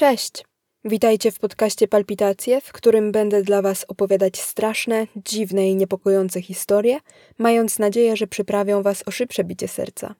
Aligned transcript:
Cześć! 0.00 0.44
Witajcie 0.84 1.30
w 1.30 1.38
podcaście 1.38 1.88
Palpitacje, 1.88 2.60
w 2.60 2.72
którym 2.72 3.12
będę 3.12 3.42
dla 3.42 3.62
Was 3.62 3.84
opowiadać 3.88 4.40
straszne, 4.40 5.06
dziwne 5.16 5.68
i 5.68 5.76
niepokojące 5.76 6.42
historie, 6.42 6.98
mając 7.38 7.78
nadzieję, 7.78 8.16
że 8.16 8.26
przyprawią 8.26 8.82
Was 8.82 9.02
o 9.08 9.10
szybsze 9.10 9.44
bicie 9.44 9.68
serca. 9.68 10.14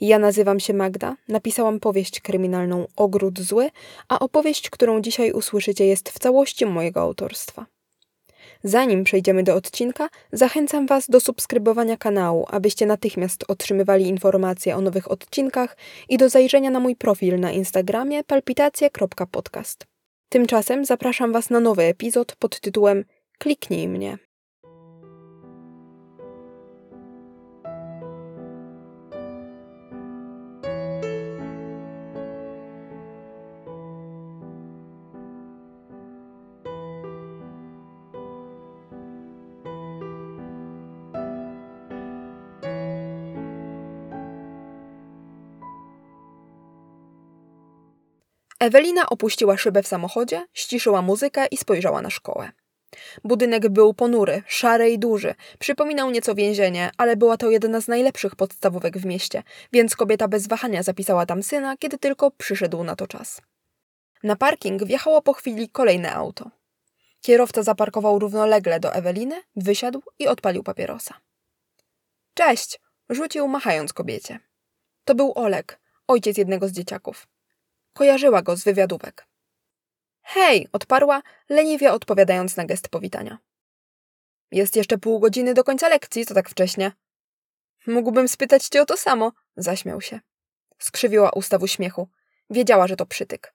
Ja 0.00 0.18
nazywam 0.18 0.60
się 0.60 0.74
Magda, 0.74 1.16
napisałam 1.28 1.80
powieść 1.80 2.20
kryminalną 2.20 2.86
Ogród 2.96 3.40
Zły, 3.40 3.70
a 4.08 4.18
opowieść, 4.18 4.70
którą 4.70 5.00
dzisiaj 5.00 5.32
usłyszycie, 5.32 5.86
jest 5.86 6.08
w 6.08 6.18
całości 6.18 6.66
mojego 6.66 7.00
autorstwa. 7.00 7.66
Zanim 8.64 9.04
przejdziemy 9.04 9.42
do 9.42 9.54
odcinka, 9.54 10.08
zachęcam 10.32 10.86
Was 10.86 11.10
do 11.10 11.20
subskrybowania 11.20 11.96
kanału, 11.96 12.46
abyście 12.50 12.86
natychmiast 12.86 13.44
otrzymywali 13.48 14.06
informacje 14.06 14.76
o 14.76 14.80
nowych 14.80 15.10
odcinkach 15.10 15.76
i 16.08 16.18
do 16.18 16.28
zajrzenia 16.28 16.70
na 16.70 16.80
mój 16.80 16.96
profil 16.96 17.40
na 17.40 17.52
Instagramie 17.52 18.24
palpitacje.podcast. 18.24 19.86
Tymczasem 20.28 20.84
zapraszam 20.84 21.32
Was 21.32 21.50
na 21.50 21.60
nowy 21.60 21.82
epizod 21.82 22.36
pod 22.36 22.60
tytułem 22.60 23.04
Kliknij 23.38 23.88
mnie. 23.88 24.18
Ewelina 48.62 49.06
opuściła 49.10 49.56
szybę 49.56 49.82
w 49.82 49.86
samochodzie, 49.86 50.46
ściszyła 50.52 51.02
muzykę 51.02 51.46
i 51.46 51.56
spojrzała 51.56 52.02
na 52.02 52.10
szkołę. 52.10 52.52
Budynek 53.24 53.68
był 53.68 53.94
ponury, 53.94 54.42
szary 54.46 54.90
i 54.90 54.98
duży. 54.98 55.34
Przypominał 55.58 56.10
nieco 56.10 56.34
więzienie, 56.34 56.90
ale 56.98 57.16
była 57.16 57.36
to 57.36 57.50
jedna 57.50 57.80
z 57.80 57.88
najlepszych 57.88 58.36
podstawówek 58.36 58.98
w 58.98 59.04
mieście, 59.04 59.42
więc 59.72 59.96
kobieta 59.96 60.28
bez 60.28 60.46
wahania 60.46 60.82
zapisała 60.82 61.26
tam 61.26 61.42
syna, 61.42 61.76
kiedy 61.76 61.98
tylko 61.98 62.30
przyszedł 62.30 62.84
na 62.84 62.96
to 62.96 63.06
czas. 63.06 63.40
Na 64.22 64.36
parking 64.36 64.84
wjechało 64.84 65.22
po 65.22 65.32
chwili 65.32 65.68
kolejne 65.68 66.12
auto. 66.12 66.50
Kierowca 67.20 67.62
zaparkował 67.62 68.18
równolegle 68.18 68.80
do 68.80 68.94
Eweliny, 68.94 69.42
wysiadł 69.56 70.02
i 70.18 70.26
odpalił 70.26 70.62
papierosa. 70.62 71.14
Cześć! 72.34 72.80
rzucił 73.08 73.48
machając 73.48 73.92
kobiecie. 73.92 74.38
To 75.04 75.14
był 75.14 75.32
Olek, 75.34 75.80
ojciec 76.08 76.38
jednego 76.38 76.68
z 76.68 76.72
dzieciaków. 76.72 77.31
Kojarzyła 77.92 78.42
go 78.42 78.56
z 78.56 78.64
wywiadówek. 78.64 79.26
Hej, 80.22 80.68
odparła, 80.72 81.22
leniwie 81.48 81.92
odpowiadając 81.92 82.56
na 82.56 82.64
gest 82.64 82.88
powitania. 82.88 83.38
Jest 84.50 84.76
jeszcze 84.76 84.98
pół 84.98 85.20
godziny 85.20 85.54
do 85.54 85.64
końca 85.64 85.88
lekcji, 85.88 86.26
co 86.26 86.34
tak 86.34 86.48
wcześnie? 86.48 86.92
Mógłbym 87.86 88.28
spytać 88.28 88.68
cię 88.68 88.82
o 88.82 88.86
to 88.86 88.96
samo, 88.96 89.32
zaśmiał 89.56 90.00
się. 90.00 90.20
Skrzywiła 90.78 91.30
usta 91.30 91.58
w 91.58 91.62
uśmiechu. 91.62 92.08
Wiedziała, 92.50 92.86
że 92.86 92.96
to 92.96 93.06
przytyk. 93.06 93.54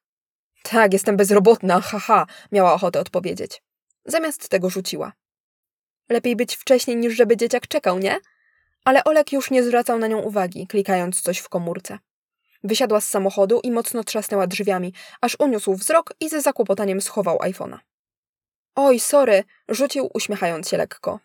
Tak, 0.63 0.93
jestem 0.93 1.17
bezrobotna, 1.17 1.81
haha, 1.81 2.25
miała 2.51 2.73
ochotę 2.73 2.99
odpowiedzieć. 2.99 3.61
Zamiast 4.05 4.49
tego 4.49 4.69
rzuciła. 4.69 5.13
Lepiej 6.09 6.35
być 6.35 6.55
wcześniej, 6.55 6.97
niż 6.97 7.15
żeby 7.15 7.37
dzieciak 7.37 7.67
czekał, 7.67 7.99
nie? 7.99 8.19
Ale 8.85 9.03
Olek 9.03 9.31
już 9.31 9.51
nie 9.51 9.63
zwracał 9.63 9.99
na 9.99 10.07
nią 10.07 10.19
uwagi, 10.19 10.67
klikając 10.67 11.21
coś 11.21 11.39
w 11.39 11.49
komórce. 11.49 11.99
Wysiadła 12.63 13.01
z 13.01 13.09
samochodu 13.09 13.59
i 13.63 13.71
mocno 13.71 14.03
trzasnęła 14.03 14.47
drzwiami, 14.47 14.93
aż 15.21 15.35
uniósł 15.39 15.73
wzrok 15.73 16.13
i 16.19 16.29
ze 16.29 16.41
zakłopotaniem 16.41 17.01
schował 17.01 17.37
iPhone'a. 17.37 17.77
Oj, 18.75 18.99
sorry, 18.99 19.43
rzucił 19.69 20.09
uśmiechając 20.13 20.69
się 20.69 20.77
lekko. 20.77 21.19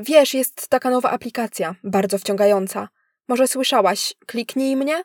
Wiesz, 0.00 0.34
jest 0.34 0.68
taka 0.68 0.90
nowa 0.90 1.10
aplikacja, 1.10 1.74
bardzo 1.84 2.18
wciągająca. 2.18 2.88
Może 3.28 3.48
słyszałaś, 3.48 4.14
kliknij 4.26 4.76
mnie? 4.76 5.02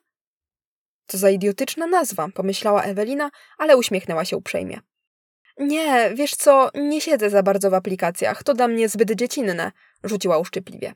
Co 1.07 1.17
za 1.17 1.29
idiotyczna 1.29 1.87
nazwa, 1.87 2.27
pomyślała 2.33 2.83
Ewelina, 2.83 3.31
ale 3.57 3.77
uśmiechnęła 3.77 4.25
się 4.25 4.37
uprzejmie. 4.37 4.79
Nie, 5.57 6.11
wiesz 6.15 6.35
co, 6.35 6.69
nie 6.73 7.01
siedzę 7.01 7.29
za 7.29 7.43
bardzo 7.43 7.69
w 7.69 7.73
aplikacjach, 7.73 8.43
to 8.43 8.53
dla 8.53 8.67
mnie 8.67 8.89
zbyt 8.89 9.11
dziecinne, 9.11 9.71
rzuciła 10.03 10.37
uszczypliwie. 10.37 10.93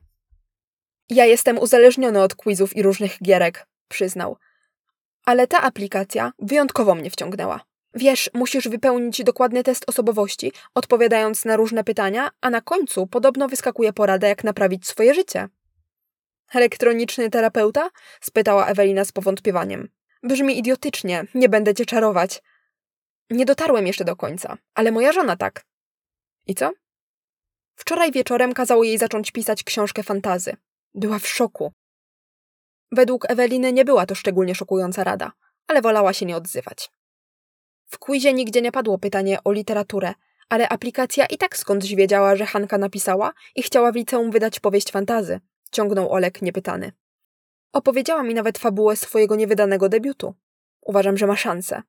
Ja 1.10 1.26
jestem 1.26 1.60
uzależniony 1.60 2.22
od 2.22 2.36
quizów 2.36 2.76
i 2.76 2.84
różnych 2.84 3.24
gierek, 3.24 3.68
przyznał. 3.88 4.38
Ale 5.26 5.48
ta 5.48 5.62
aplikacja 5.62 6.32
wyjątkowo 6.40 6.96
mnie 6.96 7.10
wciągnęła. 7.10 7.62
Wiesz, 7.94 8.30
musisz 8.34 8.68
wypełnić 8.68 9.24
dokładny 9.24 9.64
test 9.64 9.90
osobowości, 9.90 10.52
odpowiadając 10.74 11.46
na 11.46 11.56
różne 11.56 11.84
pytania, 11.84 12.30
a 12.42 12.50
na 12.50 12.62
końcu 12.62 13.08
podobno 13.08 13.48
wyskakuje 13.48 13.94
porada, 13.94 14.28
jak 14.28 14.44
naprawić 14.44 14.88
swoje 14.88 15.14
życie. 15.14 15.50
Elektroniczny 16.54 17.30
terapeuta? 17.30 17.90
spytała 18.22 18.68
Ewelina 18.68 19.06
z 19.06 19.12
powątpiewaniem. 19.12 19.90
Brzmi 20.24 20.60
idiotycznie, 20.60 21.26
nie 21.36 21.50
będę 21.50 21.74
cię 21.74 21.86
czarować. 21.86 22.42
Nie 23.30 23.46
dotarłem 23.46 23.88
jeszcze 23.88 24.06
do 24.06 24.16
końca, 24.16 24.58
ale 24.74 24.92
moja 24.92 25.12
żona 25.12 25.36
tak. 25.36 25.66
I 26.48 26.56
co? 26.56 26.72
Wczoraj 27.76 28.12
wieczorem 28.12 28.54
kazał 28.54 28.84
jej 28.84 28.98
zacząć 28.98 29.32
pisać 29.32 29.64
książkę 29.64 30.04
fantazy. 30.04 30.56
Była 30.94 31.20
w 31.20 31.28
szoku. 31.28 31.74
Według 32.92 33.32
Eweliny 33.32 33.74
nie 33.74 33.86
była 33.86 34.06
to 34.06 34.16
szczególnie 34.16 34.56
szokująca 34.56 35.04
rada, 35.04 35.32
ale 35.68 35.82
wolała 35.82 36.14
się 36.14 36.26
nie 36.26 36.38
odzywać. 36.38 36.92
W 37.88 38.00
quizie 38.00 38.34
nigdzie 38.34 38.62
nie 38.62 38.72
padło 38.72 38.98
pytanie 38.98 39.40
o 39.44 39.52
literaturę, 39.52 40.14
ale 40.50 40.70
aplikacja 40.70 41.26
i 41.26 41.38
tak 41.38 41.58
skądś 41.58 41.96
wiedziała, 41.96 42.36
że 42.36 42.46
Hanka 42.46 42.78
napisała 42.78 43.34
i 43.56 43.64
chciała 43.64 43.92
w 43.92 43.96
liceum 43.96 44.32
wydać 44.32 44.60
powieść 44.60 44.92
fantazy, 44.92 45.40
ciągnął 45.72 46.12
Olek 46.12 46.42
niepytany. 46.42 46.92
Opowiedziała 47.74 48.24
mi 48.24 48.34
nawet 48.34 48.58
fabułę 48.58 48.96
swojego 48.96 49.36
niewydanego 49.36 49.90
debiutu. 49.90 50.36
Uważam, 50.82 51.18
że 51.18 51.28
ma 51.28 51.36
szansę. 51.36 51.82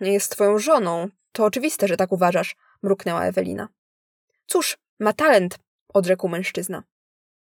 Nie 0.00 0.12
jest 0.12 0.32
twoją 0.32 0.58
żoną. 0.58 1.08
To 1.32 1.44
oczywiste, 1.44 1.88
że 1.88 1.96
tak 1.96 2.12
uważasz, 2.12 2.56
mruknęła 2.82 3.24
Ewelina. 3.24 3.68
Cóż, 4.46 4.78
ma 4.98 5.12
talent, 5.12 5.58
odrzekł 5.88 6.28
mężczyzna. 6.28 6.82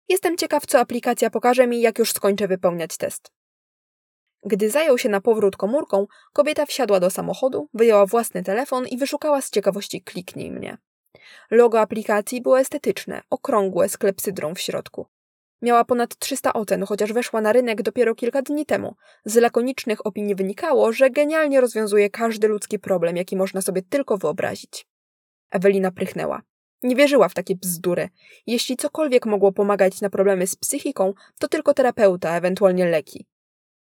Jestem 0.10 0.38
ciekaw, 0.38 0.66
co 0.66 0.80
aplikacja 0.80 1.30
pokaże 1.30 1.68
mi, 1.68 1.82
jak 1.82 2.00
już 2.00 2.12
skończę 2.12 2.48
wypełniać 2.48 2.98
test. 2.98 3.32
Gdy 4.44 4.70
zajął 4.70 4.98
się 4.98 5.10
na 5.10 5.22
powrót 5.22 5.58
komórką, 5.58 6.08
kobieta 6.34 6.66
wsiadła 6.66 7.00
do 7.00 7.10
samochodu, 7.10 7.70
wyjęła 7.74 8.06
własny 8.06 8.44
telefon 8.44 8.88
i 8.88 8.98
wyszukała 8.98 9.42
z 9.42 9.50
ciekawości 9.50 10.02
kliknij 10.02 10.52
mnie. 10.52 10.78
Logo 11.52 11.80
aplikacji 11.80 12.42
było 12.42 12.60
estetyczne, 12.60 13.22
okrągłe, 13.30 13.90
z 13.90 13.98
klepsydrą 13.98 14.56
w 14.56 14.60
środku. 14.60 15.06
Miała 15.62 15.86
ponad 15.86 16.18
300 16.18 16.54
ocen, 16.54 16.86
chociaż 16.86 17.14
weszła 17.14 17.42
na 17.42 17.54
rynek 17.54 17.82
dopiero 17.82 18.16
kilka 18.16 18.42
dni 18.42 18.66
temu. 18.66 18.96
Z 19.26 19.36
lakonicznych 19.36 20.06
opinii 20.06 20.36
wynikało, 20.36 20.94
że 20.94 21.10
genialnie 21.10 21.62
rozwiązuje 21.62 22.10
każdy 22.10 22.48
ludzki 22.48 22.80
problem, 22.80 23.18
jaki 23.18 23.36
można 23.36 23.62
sobie 23.62 23.82
tylko 23.82 24.18
wyobrazić. 24.18 24.88
Ewelina 25.52 25.92
prychnęła. 25.92 26.42
Nie 26.84 26.96
wierzyła 26.96 27.30
w 27.30 27.34
takie 27.34 27.56
bzdury. 27.56 28.10
Jeśli 28.48 28.78
cokolwiek 28.78 29.26
mogło 29.26 29.52
pomagać 29.52 30.02
na 30.02 30.10
problemy 30.10 30.48
z 30.48 30.56
psychiką, 30.56 31.14
to 31.40 31.48
tylko 31.48 31.74
terapeuta, 31.74 32.38
ewentualnie 32.38 32.86
leki. 32.86 33.26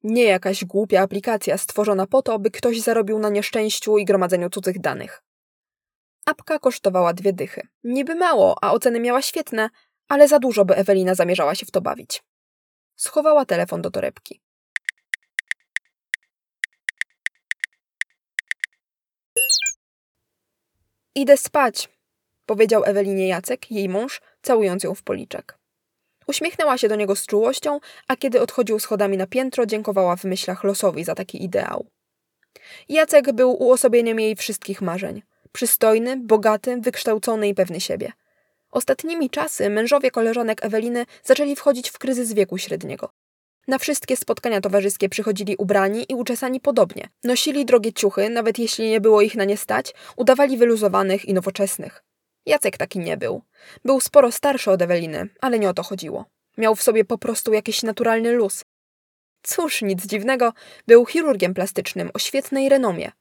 Nie 0.03 0.23
jakaś 0.23 0.65
głupia 0.65 1.01
aplikacja 1.01 1.57
stworzona 1.57 2.07
po 2.07 2.21
to, 2.21 2.39
by 2.39 2.51
ktoś 2.51 2.81
zarobił 2.81 3.19
na 3.19 3.29
nieszczęściu 3.29 3.97
i 3.97 4.05
gromadzeniu 4.05 4.49
cudzych 4.49 4.79
danych. 4.79 5.23
Apka 6.25 6.59
kosztowała 6.59 7.13
dwie 7.13 7.33
dychy. 7.33 7.67
Niby 7.83 8.15
mało, 8.15 8.55
a 8.61 8.71
oceny 8.71 8.99
miała 8.99 9.21
świetne, 9.21 9.69
ale 10.07 10.27
za 10.27 10.39
dużo, 10.39 10.65
by 10.65 10.75
Ewelina 10.75 11.15
zamierzała 11.15 11.55
się 11.55 11.65
w 11.65 11.71
to 11.71 11.81
bawić. 11.81 12.23
Schowała 12.95 13.45
telefon 13.45 13.81
do 13.81 13.91
torebki. 13.91 14.41
Idę 21.15 21.37
spać, 21.37 21.89
powiedział 22.45 22.83
Ewelinie 22.85 23.27
Jacek, 23.27 23.71
jej 23.71 23.89
mąż, 23.89 24.21
całując 24.41 24.83
ją 24.83 24.95
w 24.95 25.03
policzek. 25.03 25.57
Uśmiechnęła 26.27 26.77
się 26.77 26.87
do 26.87 26.95
niego 26.95 27.15
z 27.15 27.25
czułością, 27.25 27.79
a 28.07 28.15
kiedy 28.15 28.41
odchodził 28.41 28.79
schodami 28.79 29.17
na 29.17 29.27
piętro, 29.27 29.65
dziękowała 29.65 30.15
w 30.15 30.23
myślach 30.23 30.63
losowi 30.63 31.03
za 31.03 31.15
taki 31.15 31.43
ideał. 31.43 31.85
Jacek 32.89 33.31
był 33.31 33.63
uosobieniem 33.63 34.19
jej 34.19 34.35
wszystkich 34.35 34.81
marzeń. 34.81 35.21
Przystojny, 35.51 36.17
bogaty, 36.17 36.77
wykształcony 36.81 37.47
i 37.47 37.53
pewny 37.53 37.81
siebie. 37.81 38.11
Ostatnimi 38.71 39.29
czasy 39.29 39.69
mężowie 39.69 40.11
koleżanek 40.11 40.65
Eweliny 40.65 41.05
zaczęli 41.23 41.55
wchodzić 41.55 41.89
w 41.89 41.97
kryzys 41.97 42.33
wieku 42.33 42.57
średniego. 42.57 43.09
Na 43.67 43.77
wszystkie 43.77 44.17
spotkania 44.17 44.61
towarzyskie 44.61 45.09
przychodzili 45.09 45.55
ubrani 45.55 46.05
i 46.09 46.15
uczesani 46.15 46.59
podobnie. 46.59 47.09
Nosili 47.23 47.65
drogie 47.65 47.93
ciuchy, 47.93 48.29
nawet 48.29 48.59
jeśli 48.59 48.89
nie 48.89 49.01
było 49.01 49.21
ich 49.21 49.35
na 49.35 49.43
nie 49.43 49.57
stać, 49.57 49.93
udawali 50.15 50.57
wyluzowanych 50.57 51.25
i 51.25 51.33
nowoczesnych. 51.33 52.03
Jacek 52.45 52.77
taki 52.77 52.99
nie 52.99 53.17
był. 53.17 53.41
Był 53.85 53.99
sporo 53.99 54.31
starszy 54.31 54.71
od 54.71 54.81
Eweliny, 54.81 55.29
ale 55.41 55.59
nie 55.59 55.69
o 55.69 55.73
to 55.73 55.83
chodziło. 55.83 56.25
Miał 56.57 56.75
w 56.75 56.83
sobie 56.83 57.05
po 57.05 57.17
prostu 57.17 57.53
jakiś 57.53 57.83
naturalny 57.83 58.31
luz. 58.31 58.63
Cóż, 59.43 59.81
nic 59.81 60.05
dziwnego, 60.05 60.53
był 60.87 61.05
chirurgiem 61.05 61.53
plastycznym 61.53 62.11
o 62.13 62.19
świetnej 62.19 62.69
renomie. 62.69 63.11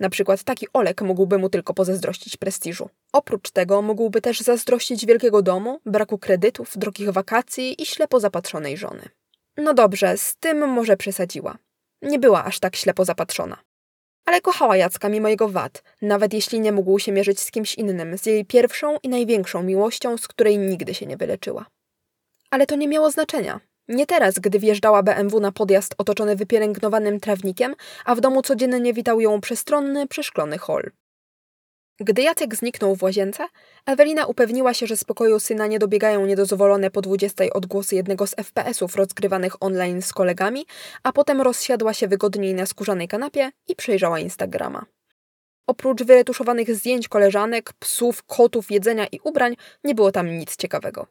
Na 0.00 0.10
przykład 0.10 0.42
taki 0.42 0.66
Olek 0.72 1.02
mógłby 1.02 1.38
mu 1.38 1.48
tylko 1.48 1.74
pozazdrościć 1.74 2.36
prestiżu. 2.36 2.88
Oprócz 3.12 3.50
tego 3.50 3.82
mógłby 3.82 4.20
też 4.20 4.40
zazdrościć 4.40 5.06
wielkiego 5.06 5.42
domu, 5.42 5.80
braku 5.86 6.18
kredytów, 6.18 6.78
drogich 6.78 7.10
wakacji 7.10 7.82
i 7.82 7.86
ślepo 7.86 8.20
zapatrzonej 8.20 8.76
żony. 8.76 9.08
No 9.56 9.74
dobrze, 9.74 10.16
z 10.16 10.36
tym 10.36 10.68
może 10.68 10.96
przesadziła. 10.96 11.58
Nie 12.02 12.18
była 12.18 12.44
aż 12.44 12.60
tak 12.60 12.76
ślepo 12.76 13.04
zapatrzona. 13.04 13.56
Ale 14.28 14.40
kochała 14.40 14.76
Jacka 14.76 15.08
mimo 15.08 15.28
jego 15.28 15.48
wad, 15.48 15.82
nawet 16.02 16.34
jeśli 16.34 16.60
nie 16.60 16.72
mógł 16.72 16.98
się 16.98 17.12
mierzyć 17.12 17.40
z 17.40 17.50
kimś 17.50 17.74
innym, 17.74 18.18
z 18.18 18.26
jej 18.26 18.44
pierwszą 18.44 18.96
i 19.02 19.08
największą 19.08 19.62
miłością, 19.62 20.18
z 20.18 20.28
której 20.28 20.58
nigdy 20.58 20.94
się 20.94 21.06
nie 21.06 21.16
wyleczyła. 21.16 21.66
Ale 22.50 22.66
to 22.66 22.76
nie 22.76 22.88
miało 22.88 23.10
znaczenia. 23.10 23.60
Nie 23.88 24.06
teraz, 24.06 24.38
gdy 24.38 24.58
wjeżdżała 24.58 25.02
BMW 25.02 25.40
na 25.40 25.52
podjazd 25.52 25.94
otoczony 25.98 26.36
wypielęgnowanym 26.36 27.20
trawnikiem, 27.20 27.74
a 28.04 28.14
w 28.14 28.20
domu 28.20 28.42
codziennie 28.42 28.92
witał 28.92 29.20
ją 29.20 29.40
przestronny, 29.40 30.06
przeszklony 30.06 30.58
hol. 30.58 30.90
Gdy 32.00 32.22
Jacek 32.22 32.54
zniknął 32.54 32.96
w 32.96 33.02
łazience, 33.02 33.46
Ewelina 33.86 34.26
upewniła 34.26 34.74
się, 34.74 34.86
że 34.86 34.96
z 34.96 35.04
pokoju 35.04 35.40
syna 35.40 35.66
nie 35.66 35.78
dobiegają 35.78 36.26
niedozwolone 36.26 36.90
po 36.90 37.00
20 37.00 37.44
odgłosy 37.52 37.96
jednego 37.96 38.26
z 38.26 38.34
FPS-ów 38.34 38.96
rozgrywanych 38.96 39.62
online 39.62 40.02
z 40.02 40.12
kolegami, 40.12 40.66
a 41.02 41.12
potem 41.12 41.40
rozsiadła 41.40 41.94
się 41.94 42.08
wygodniej 42.08 42.54
na 42.54 42.66
skórzanej 42.66 43.08
kanapie 43.08 43.50
i 43.68 43.76
przejrzała 43.76 44.18
Instagrama. 44.18 44.86
Oprócz 45.66 46.02
wyretuszowanych 46.02 46.74
zdjęć 46.74 47.08
koleżanek, 47.08 47.72
psów, 47.72 48.22
kotów, 48.22 48.70
jedzenia 48.70 49.06
i 49.06 49.20
ubrań, 49.24 49.56
nie 49.84 49.94
było 49.94 50.12
tam 50.12 50.38
nic 50.38 50.56
ciekawego. 50.56 51.06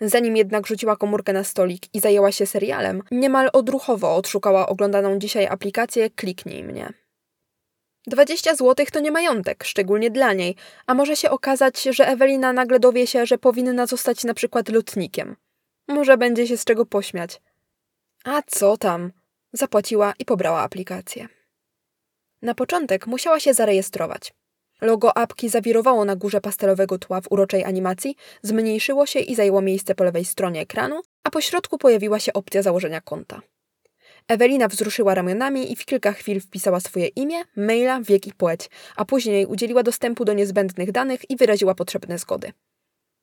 Zanim 0.00 0.36
jednak 0.36 0.66
rzuciła 0.66 0.96
komórkę 0.96 1.32
na 1.32 1.44
stolik 1.44 1.94
i 1.94 2.00
zajęła 2.00 2.32
się 2.32 2.46
serialem, 2.46 3.02
niemal 3.10 3.50
odruchowo 3.52 4.16
odszukała 4.16 4.66
oglądaną 4.66 5.18
dzisiaj 5.18 5.46
aplikację 5.46 6.10
Kliknij 6.10 6.64
mnie. 6.64 7.01
20 8.06 8.54
złotych 8.54 8.90
to 8.90 9.00
nie 9.00 9.10
majątek, 9.10 9.64
szczególnie 9.64 10.10
dla 10.10 10.32
niej, 10.32 10.56
a 10.86 10.94
może 10.94 11.16
się 11.16 11.30
okazać, 11.30 11.82
że 11.82 12.08
Ewelina 12.08 12.52
nagle 12.52 12.80
dowie 12.80 13.06
się, 13.06 13.26
że 13.26 13.38
powinna 13.38 13.86
zostać 13.86 14.24
na 14.24 14.34
przykład 14.34 14.68
lotnikiem. 14.68 15.36
Może 15.88 16.16
będzie 16.16 16.46
się 16.46 16.56
z 16.56 16.64
czego 16.64 16.86
pośmiać. 16.86 17.40
A 18.24 18.42
co 18.46 18.76
tam? 18.76 19.12
Zapłaciła 19.52 20.12
i 20.18 20.24
pobrała 20.24 20.60
aplikację. 20.60 21.28
Na 22.42 22.54
początek 22.54 23.06
musiała 23.06 23.40
się 23.40 23.54
zarejestrować. 23.54 24.34
Logo 24.80 25.16
apki 25.16 25.48
zawirowało 25.48 26.04
na 26.04 26.16
górze 26.16 26.40
pastelowego 26.40 26.98
tła 26.98 27.20
w 27.20 27.32
uroczej 27.32 27.64
animacji, 27.64 28.16
zmniejszyło 28.42 29.06
się 29.06 29.20
i 29.20 29.34
zajęło 29.34 29.62
miejsce 29.62 29.94
po 29.94 30.04
lewej 30.04 30.24
stronie 30.24 30.60
ekranu, 30.60 31.00
a 31.24 31.30
po 31.30 31.40
środku 31.40 31.78
pojawiła 31.78 32.18
się 32.18 32.32
opcja 32.32 32.62
założenia 32.62 33.00
konta. 33.00 33.40
Ewelina 34.32 34.68
wzruszyła 34.68 35.14
ramionami 35.14 35.72
i 35.72 35.76
w 35.76 35.84
kilka 35.84 36.12
chwil 36.12 36.40
wpisała 36.40 36.80
swoje 36.80 37.06
imię, 37.06 37.42
maila, 37.56 38.00
wiek 38.00 38.26
i 38.26 38.32
płeć, 38.32 38.70
a 38.96 39.04
później 39.04 39.46
udzieliła 39.46 39.82
dostępu 39.82 40.24
do 40.24 40.32
niezbędnych 40.32 40.92
danych 40.92 41.30
i 41.30 41.36
wyraziła 41.36 41.74
potrzebne 41.74 42.18
zgody. 42.18 42.52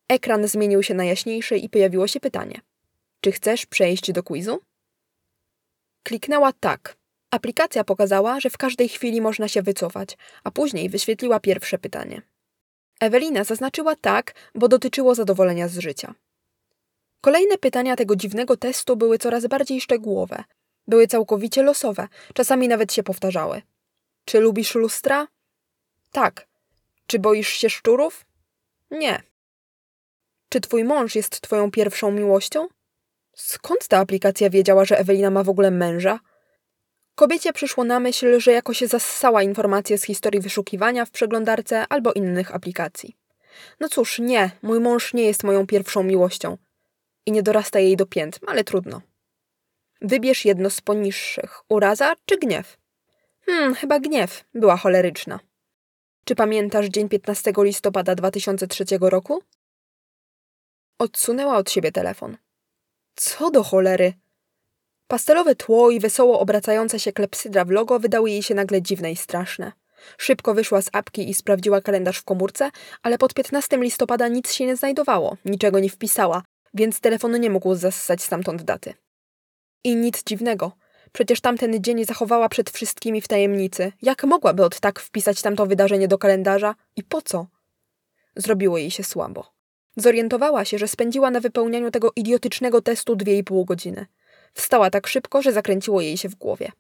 Ekran 0.09 0.47
zmienił 0.47 0.83
się 0.83 0.93
na 0.93 1.05
jaśniejszy 1.05 1.57
i 1.57 1.69
pojawiło 1.69 2.07
się 2.07 2.19
pytanie: 2.19 2.61
Czy 3.21 3.31
chcesz 3.31 3.65
przejść 3.65 4.11
do 4.11 4.23
quizu? 4.23 4.59
Kliknęła 6.03 6.53
tak. 6.59 6.97
Aplikacja 7.31 7.83
pokazała, 7.83 8.39
że 8.39 8.49
w 8.49 8.57
każdej 8.57 8.89
chwili 8.89 9.21
można 9.21 9.47
się 9.47 9.61
wycofać, 9.61 10.17
a 10.43 10.51
później 10.51 10.89
wyświetliła 10.89 11.39
pierwsze 11.39 11.77
pytanie. 11.77 12.21
Ewelina 12.99 13.43
zaznaczyła 13.43 13.95
tak, 13.95 14.33
bo 14.55 14.67
dotyczyło 14.67 15.15
zadowolenia 15.15 15.67
z 15.67 15.77
życia. 15.77 16.13
Kolejne 17.21 17.57
pytania 17.57 17.95
tego 17.95 18.15
dziwnego 18.15 18.57
testu 18.57 18.97
były 18.97 19.17
coraz 19.17 19.47
bardziej 19.47 19.81
szczegółowe, 19.81 20.43
były 20.89 21.07
całkowicie 21.07 21.63
losowe, 21.63 22.07
czasami 22.33 22.67
nawet 22.67 22.93
się 22.93 23.03
powtarzały. 23.03 23.61
Czy 24.25 24.39
lubisz 24.39 24.75
lustra? 24.75 25.27
Tak. 26.11 26.47
Czy 27.07 27.19
boisz 27.19 27.49
się 27.49 27.69
szczurów? 27.69 28.25
Nie. 28.91 29.23
Czy 30.49 30.61
twój 30.61 30.83
mąż 30.83 31.15
jest 31.15 31.41
twoją 31.41 31.71
pierwszą 31.71 32.11
miłością? 32.11 32.67
Skąd 33.35 33.87
ta 33.87 33.97
aplikacja 33.97 34.49
wiedziała, 34.49 34.85
że 34.85 34.99
Ewelina 34.99 35.29
ma 35.29 35.43
w 35.43 35.49
ogóle 35.49 35.71
męża? 35.71 36.19
Kobiecie 37.15 37.53
przyszło 37.53 37.83
na 37.83 37.99
myśl, 37.99 38.39
że 38.39 38.51
jakoś 38.51 38.81
zassała 38.81 39.43
informacje 39.43 39.97
z 39.97 40.03
historii 40.03 40.41
wyszukiwania 40.41 41.05
w 41.05 41.11
przeglądarce 41.11 41.85
albo 41.89 42.13
innych 42.13 42.55
aplikacji. 42.55 43.17
No 43.79 43.89
cóż, 43.89 44.19
nie, 44.19 44.51
mój 44.61 44.79
mąż 44.79 45.13
nie 45.13 45.23
jest 45.23 45.43
moją 45.43 45.67
pierwszą 45.67 46.03
miłością. 46.03 46.57
I 47.25 47.31
nie 47.31 47.43
dorasta 47.43 47.79
jej 47.79 47.97
do 47.97 48.05
pięt, 48.05 48.39
ale 48.47 48.63
trudno. 48.63 49.01
Wybierz 50.01 50.45
jedno 50.45 50.69
z 50.69 50.81
poniższych. 50.81 51.61
Uraza 51.69 52.13
czy 52.25 52.37
gniew? 52.37 52.77
Hmm, 53.45 53.75
chyba 53.75 53.99
gniew. 53.99 54.43
Była 54.53 54.77
choleryczna. 54.77 55.39
Czy 56.25 56.35
pamiętasz 56.35 56.85
dzień 56.85 57.09
15 57.09 57.53
listopada 57.57 58.15
2003 58.15 58.85
roku? 59.01 59.43
Odsunęła 60.99 61.57
od 61.57 61.71
siebie 61.71 61.91
telefon. 61.91 62.37
Co 63.15 63.51
do 63.51 63.63
cholery? 63.63 64.13
Pastelowe 65.07 65.55
tło 65.55 65.91
i 65.91 65.99
wesoło 65.99 66.39
obracająca 66.39 66.99
się 66.99 67.13
klepsydra 67.13 67.65
w 67.65 67.69
logo 67.69 67.99
wydały 67.99 68.29
jej 68.29 68.43
się 68.43 68.55
nagle 68.55 68.81
dziwne 68.81 69.11
i 69.11 69.15
straszne. 69.15 69.71
Szybko 70.17 70.53
wyszła 70.53 70.81
z 70.81 70.89
apki 70.93 71.29
i 71.29 71.33
sprawdziła 71.33 71.81
kalendarz 71.81 72.17
w 72.17 72.23
komórce, 72.23 72.69
ale 73.03 73.17
pod 73.17 73.33
15 73.33 73.77
listopada 73.77 74.27
nic 74.27 74.51
się 74.51 74.65
nie 74.65 74.75
znajdowało, 74.75 75.37
niczego 75.45 75.79
nie 75.79 75.89
wpisała, 75.89 76.43
więc 76.73 76.99
telefon 76.99 77.39
nie 77.39 77.49
mógł 77.49 77.75
zassać 77.75 78.23
stamtąd 78.23 78.61
daty. 78.61 78.93
I 79.83 79.95
nic 79.95 80.23
dziwnego. 80.23 80.71
Przecież 81.11 81.41
tamten 81.41 81.83
dzień 81.83 82.05
zachowała 82.05 82.49
przed 82.49 82.69
wszystkimi 82.69 83.21
w 83.21 83.27
tajemnicy. 83.27 83.91
Jak 84.01 84.23
mogłaby 84.23 84.65
od 84.65 84.79
tak 84.79 84.99
wpisać 84.99 85.41
tamto 85.41 85.65
wydarzenie 85.65 86.07
do 86.07 86.17
kalendarza? 86.17 86.75
I 86.95 87.03
po 87.03 87.21
co? 87.21 87.47
Zrobiło 88.35 88.77
jej 88.77 88.91
się 88.91 89.03
słabo. 89.03 89.51
Zorientowała 89.95 90.65
się, 90.65 90.77
że 90.77 90.87
spędziła 90.87 91.31
na 91.31 91.39
wypełnianiu 91.39 91.91
tego 91.91 92.11
idiotycznego 92.15 92.81
testu 92.81 93.15
dwie 93.15 93.37
i 93.37 93.43
pół 93.43 93.65
godziny. 93.65 94.05
Wstała 94.53 94.89
tak 94.89 95.07
szybko, 95.07 95.41
że 95.41 95.53
zakręciło 95.53 96.01
jej 96.01 96.17
się 96.17 96.29
w 96.29 96.35
głowie. 96.35 96.71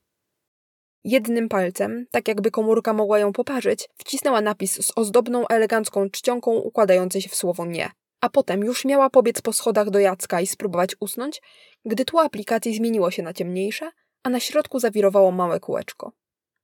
Jednym 1.03 1.49
palcem, 1.49 2.05
tak 2.11 2.27
jakby 2.27 2.51
komórka 2.51 2.93
mogła 2.93 3.19
ją 3.19 3.33
poparzyć, 3.33 3.89
wcisnęła 3.97 4.41
napis 4.41 4.85
z 4.85 4.91
ozdobną, 4.95 5.47
elegancką 5.47 6.09
czcionką 6.09 6.51
układającej 6.51 7.21
się 7.21 7.29
w 7.29 7.35
słowo 7.35 7.65
nie 7.65 7.91
a 8.21 8.29
potem 8.29 8.63
już 8.63 8.85
miała 8.85 9.09
pobiec 9.09 9.41
po 9.41 9.53
schodach 9.53 9.89
do 9.89 9.99
Jacka 9.99 10.41
i 10.41 10.47
spróbować 10.47 10.95
usnąć, 10.99 11.41
gdy 11.85 12.05
tło 12.05 12.21
aplikacji 12.21 12.75
zmieniło 12.75 13.11
się 13.11 13.23
na 13.23 13.33
ciemniejsze, 13.33 13.91
a 14.23 14.29
na 14.29 14.39
środku 14.39 14.79
zawirowało 14.79 15.31
małe 15.31 15.59
kółeczko. 15.59 16.11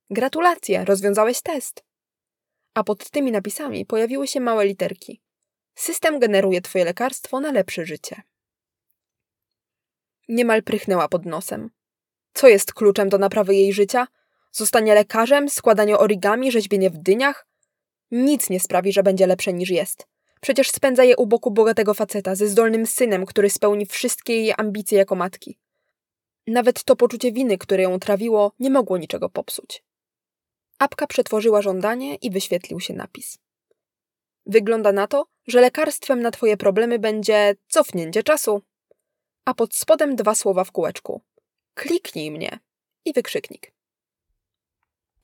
Gratulacje, 0.09 0.85
rozwiązałeś 0.85 1.41
test. 1.41 1.83
A 2.73 2.83
pod 2.83 3.09
tymi 3.09 3.31
napisami 3.31 3.85
pojawiły 3.85 4.27
się 4.27 4.39
małe 4.39 4.65
literki. 4.65 5.21
System 5.75 6.19
generuje 6.19 6.61
twoje 6.61 6.85
lekarstwo 6.85 7.39
na 7.39 7.51
lepsze 7.51 7.85
życie. 7.85 8.21
Niemal 10.27 10.63
prychnęła 10.63 11.07
pod 11.07 11.25
nosem. 11.25 11.69
Co 12.33 12.47
jest 12.47 12.73
kluczem 12.73 13.09
do 13.09 13.17
naprawy 13.17 13.55
jej 13.55 13.73
życia? 13.73 14.07
Zostanie 14.51 14.93
lekarzem, 14.93 15.49
składanie 15.49 15.97
origami, 15.97 16.51
rzeźbienie 16.51 16.89
w 16.89 16.97
dyniach? 16.97 17.47
Nic 18.11 18.49
nie 18.49 18.59
sprawi, 18.59 18.93
że 18.93 19.03
będzie 19.03 19.27
lepsze 19.27 19.53
niż 19.53 19.69
jest. 19.69 20.07
Przecież 20.45 20.71
spędza 20.71 21.03
je 21.03 21.17
u 21.17 21.27
boku 21.27 21.51
bogatego 21.51 21.93
faceta 21.93 22.35
ze 22.35 22.47
zdolnym 22.47 22.85
synem, 22.85 23.25
który 23.25 23.49
spełni 23.49 23.85
wszystkie 23.85 24.33
jej 24.33 24.53
ambicje 24.57 24.97
jako 24.97 25.15
matki. 25.15 25.57
Nawet 26.47 26.83
to 26.83 26.95
poczucie 26.95 27.31
winy, 27.31 27.57
które 27.57 27.83
ją 27.83 27.99
trawiło, 27.99 28.51
nie 28.59 28.69
mogło 28.69 28.97
niczego 28.97 29.29
popsuć. 29.29 29.83
Apka 30.79 31.07
przetworzyła 31.07 31.61
żądanie 31.61 32.15
i 32.15 32.31
wyświetlił 32.31 32.79
się 32.79 32.93
napis. 32.93 33.37
Wygląda 34.45 34.91
na 34.91 35.07
to, 35.07 35.25
że 35.47 35.61
lekarstwem 35.61 36.21
na 36.21 36.31
twoje 36.31 36.57
problemy 36.57 36.99
będzie 36.99 37.55
cofnięcie 37.67 38.23
czasu. 38.23 38.61
A 39.45 39.53
pod 39.53 39.75
spodem 39.75 40.15
dwa 40.15 40.35
słowa 40.35 40.63
w 40.63 40.71
kółeczku. 40.71 41.21
Kliknij 41.73 42.31
mnie 42.31 42.59
i 43.05 43.13
wykrzyknik. 43.13 43.73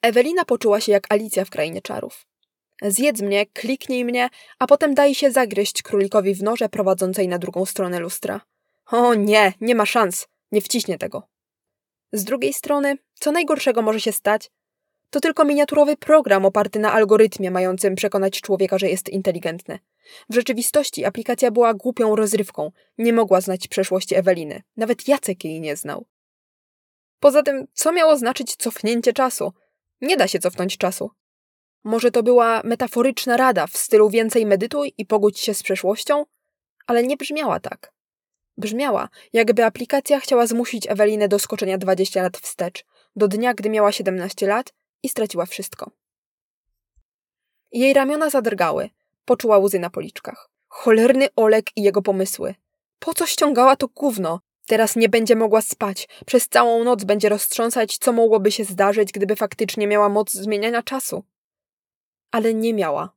Ewelina 0.01 0.45
poczuła 0.45 0.79
się 0.81 0.91
jak 0.91 1.11
Alicja 1.11 1.45
w 1.45 1.49
krainie 1.49 1.81
czarów. 1.81 2.30
Zjedz 2.81 3.21
mnie, 3.21 3.45
kliknij 3.45 4.05
mnie, 4.05 4.29
a 4.59 4.67
potem 4.67 4.93
daj 4.93 5.15
się 5.15 5.31
zagryźć 5.31 5.81
królikowi 5.81 6.35
w 6.35 6.43
noże 6.43 6.69
prowadzącej 6.69 7.27
na 7.27 7.37
drugą 7.37 7.65
stronę 7.65 7.99
lustra. 7.99 8.41
O 8.91 9.13
nie, 9.13 9.53
nie 9.61 9.75
ma 9.75 9.85
szans, 9.85 10.27
nie 10.51 10.61
wciśnie 10.61 10.97
tego. 10.97 11.27
Z 12.13 12.23
drugiej 12.23 12.53
strony, 12.53 12.97
co 13.13 13.31
najgorszego 13.31 13.81
może 13.81 14.01
się 14.01 14.11
stać? 14.11 14.51
To 15.09 15.19
tylko 15.19 15.45
miniaturowy 15.45 15.97
program 15.97 16.45
oparty 16.45 16.79
na 16.79 16.93
algorytmie 16.93 17.51
mającym 17.51 17.95
przekonać 17.95 18.41
człowieka, 18.41 18.77
że 18.77 18.89
jest 18.89 19.09
inteligentny. 19.09 19.79
W 20.29 20.33
rzeczywistości 20.35 21.05
aplikacja 21.05 21.51
była 21.51 21.73
głupią 21.73 22.15
rozrywką, 22.15 22.71
nie 22.97 23.13
mogła 23.13 23.41
znać 23.41 23.67
przeszłości 23.67 24.15
Eweliny. 24.15 24.61
Nawet 24.77 25.07
Jacek 25.07 25.43
jej 25.43 25.61
nie 25.61 25.75
znał. 25.75 26.05
Poza 27.19 27.43
tym, 27.43 27.67
co 27.73 27.91
miało 27.91 28.17
znaczyć 28.17 28.55
cofnięcie 28.55 29.13
czasu? 29.13 29.53
Nie 30.01 30.17
da 30.17 30.27
się 30.27 30.39
cofnąć 30.39 30.77
czasu. 30.77 31.11
Może 31.83 32.11
to 32.11 32.23
była 32.23 32.61
metaforyczna 32.63 33.37
rada 33.37 33.67
w 33.67 33.77
stylu 33.77 34.09
więcej 34.09 34.45
medytuj 34.45 34.93
i 34.97 35.05
pogódź 35.05 35.39
się 35.39 35.53
z 35.53 35.63
przeszłością? 35.63 36.25
Ale 36.87 37.03
nie 37.03 37.17
brzmiała 37.17 37.59
tak. 37.59 37.93
Brzmiała, 38.57 39.09
jakby 39.33 39.65
aplikacja 39.65 40.19
chciała 40.19 40.47
zmusić 40.47 40.87
Ewelinę 40.89 41.27
do 41.27 41.39
skoczenia 41.39 41.77
20 41.77 42.21
lat 42.21 42.37
wstecz, 42.37 42.85
do 43.15 43.27
dnia, 43.27 43.53
gdy 43.53 43.69
miała 43.69 43.91
17 43.91 44.47
lat 44.47 44.73
i 45.03 45.09
straciła 45.09 45.45
wszystko. 45.45 45.91
Jej 47.71 47.93
ramiona 47.93 48.29
zadrgały, 48.29 48.89
poczuła 49.25 49.57
łzy 49.57 49.79
na 49.79 49.89
policzkach. 49.89 50.49
Cholerny 50.67 51.27
Olek 51.35 51.65
i 51.75 51.81
jego 51.81 52.01
pomysły. 52.01 52.55
Po 52.99 53.13
co 53.13 53.25
ściągała 53.27 53.75
to 53.75 53.87
gówno? 53.87 54.39
Teraz 54.67 54.95
nie 54.95 55.09
będzie 55.09 55.35
mogła 55.35 55.61
spać. 55.61 56.07
Przez 56.25 56.47
całą 56.47 56.83
noc 56.83 57.03
będzie 57.03 57.29
roztrząsać, 57.29 57.97
co 57.97 58.13
mogłoby 58.13 58.51
się 58.51 58.63
zdarzyć, 58.63 59.11
gdyby 59.11 59.35
faktycznie 59.35 59.87
miała 59.87 60.09
moc 60.09 60.31
zmieniania 60.31 60.83
czasu. 60.83 61.23
Ale 62.31 62.53
nie 62.53 62.73
miała. 62.73 63.13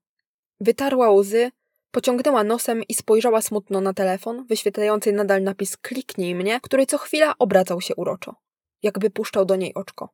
Wytarła 0.61 1.11
łzy, 1.11 1.51
pociągnęła 1.91 2.45
nosem 2.45 2.83
i 2.83 2.95
spojrzała 2.95 3.43
smutno 3.43 3.81
na 3.81 3.95
telefon, 3.95 4.47
wyświetlający 4.47 5.13
nadal 5.13 5.43
napis 5.43 5.77
kliknij 5.77 6.35
mnie, 6.35 6.61
który 6.61 6.87
co 6.87 6.99
chwila 6.99 7.35
obracał 7.39 7.81
się 7.81 7.95
uroczo. 7.95 8.35
Jakby 8.83 9.11
puszczał 9.11 9.45
do 9.45 9.57
niej 9.57 9.75
oczko. 9.75 10.09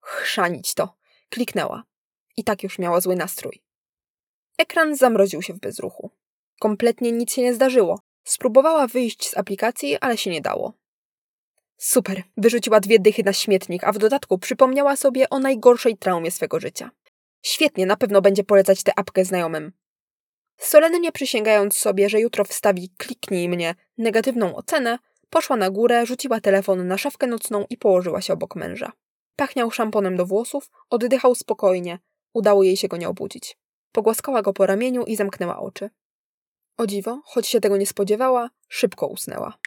Chrzanić 0.00 0.74
to. 0.74 0.96
Kliknęła. 1.28 1.84
I 2.36 2.44
tak 2.44 2.62
już 2.62 2.78
miała 2.78 3.00
zły 3.00 3.16
nastrój. 3.16 3.62
Ekran 4.58 4.96
zamroził 4.96 5.42
się 5.42 5.54
w 5.54 5.60
bezruchu. 5.60 6.10
Kompletnie 6.60 7.12
nic 7.12 7.32
się 7.32 7.42
nie 7.42 7.54
zdarzyło. 7.54 8.00
Spróbowała 8.24 8.86
wyjść 8.86 9.28
z 9.28 9.36
aplikacji, 9.36 9.98
ale 9.98 10.16
się 10.16 10.30
nie 10.30 10.40
dało. 10.40 10.72
Super, 11.76 12.22
wyrzuciła 12.36 12.80
dwie 12.80 12.98
dychy 12.98 13.22
na 13.22 13.32
śmietnik, 13.32 13.84
a 13.84 13.92
w 13.92 13.98
dodatku 13.98 14.38
przypomniała 14.38 14.96
sobie 14.96 15.30
o 15.30 15.38
najgorszej 15.38 15.96
traumie 15.96 16.30
swego 16.30 16.60
życia. 16.60 16.90
Świetnie, 17.46 17.86
na 17.86 17.96
pewno 17.96 18.20
będzie 18.22 18.44
polecać 18.44 18.82
tę 18.82 18.92
apkę 18.98 19.24
znajomym. 19.24 19.72
Solennie 20.58 21.12
przysięgając 21.12 21.76
sobie, 21.76 22.08
że 22.08 22.20
jutro 22.20 22.44
wstawi 22.44 22.90
kliknij 22.98 23.48
mnie 23.48 23.74
negatywną 23.98 24.56
ocenę, 24.56 24.98
poszła 25.30 25.56
na 25.56 25.70
górę, 25.70 26.06
rzuciła 26.06 26.40
telefon 26.40 26.86
na 26.86 26.98
szafkę 26.98 27.26
nocną 27.26 27.64
i 27.70 27.76
położyła 27.76 28.20
się 28.20 28.32
obok 28.32 28.56
męża. 28.56 28.92
Pachniał 29.36 29.70
szamponem 29.70 30.16
do 30.16 30.26
włosów, 30.26 30.70
oddychał 30.90 31.34
spokojnie. 31.34 31.98
Udało 32.34 32.62
jej 32.62 32.76
się 32.76 32.88
go 32.88 32.96
nie 32.96 33.08
obudzić. 33.08 33.58
Pogłaskała 33.92 34.42
go 34.42 34.52
po 34.52 34.66
ramieniu 34.66 35.04
i 35.04 35.16
zamknęła 35.16 35.58
oczy. 35.58 35.90
O 36.76 36.86
dziwo, 36.86 37.22
choć 37.24 37.46
się 37.46 37.60
tego 37.60 37.76
nie 37.76 37.86
spodziewała, 37.86 38.50
szybko 38.68 39.06
usnęła. 39.06 39.58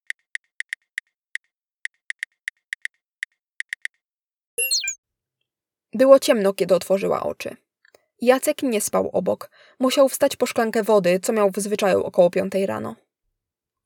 Było 5.94 6.20
ciemno, 6.20 6.54
kiedy 6.54 6.76
otworzyła 6.76 7.24
oczy. 7.24 7.67
Jacek 8.22 8.64
nie 8.64 8.82
spał 8.82 9.10
obok. 9.14 9.50
Musiał 9.80 10.10
wstać 10.10 10.36
po 10.36 10.46
szklankę 10.46 10.84
wody, 10.84 11.20
co 11.20 11.34
miał 11.34 11.52
w 11.52 11.58
zwyczaju 11.58 12.04
około 12.04 12.30
piątej 12.30 12.66
rano. 12.66 12.96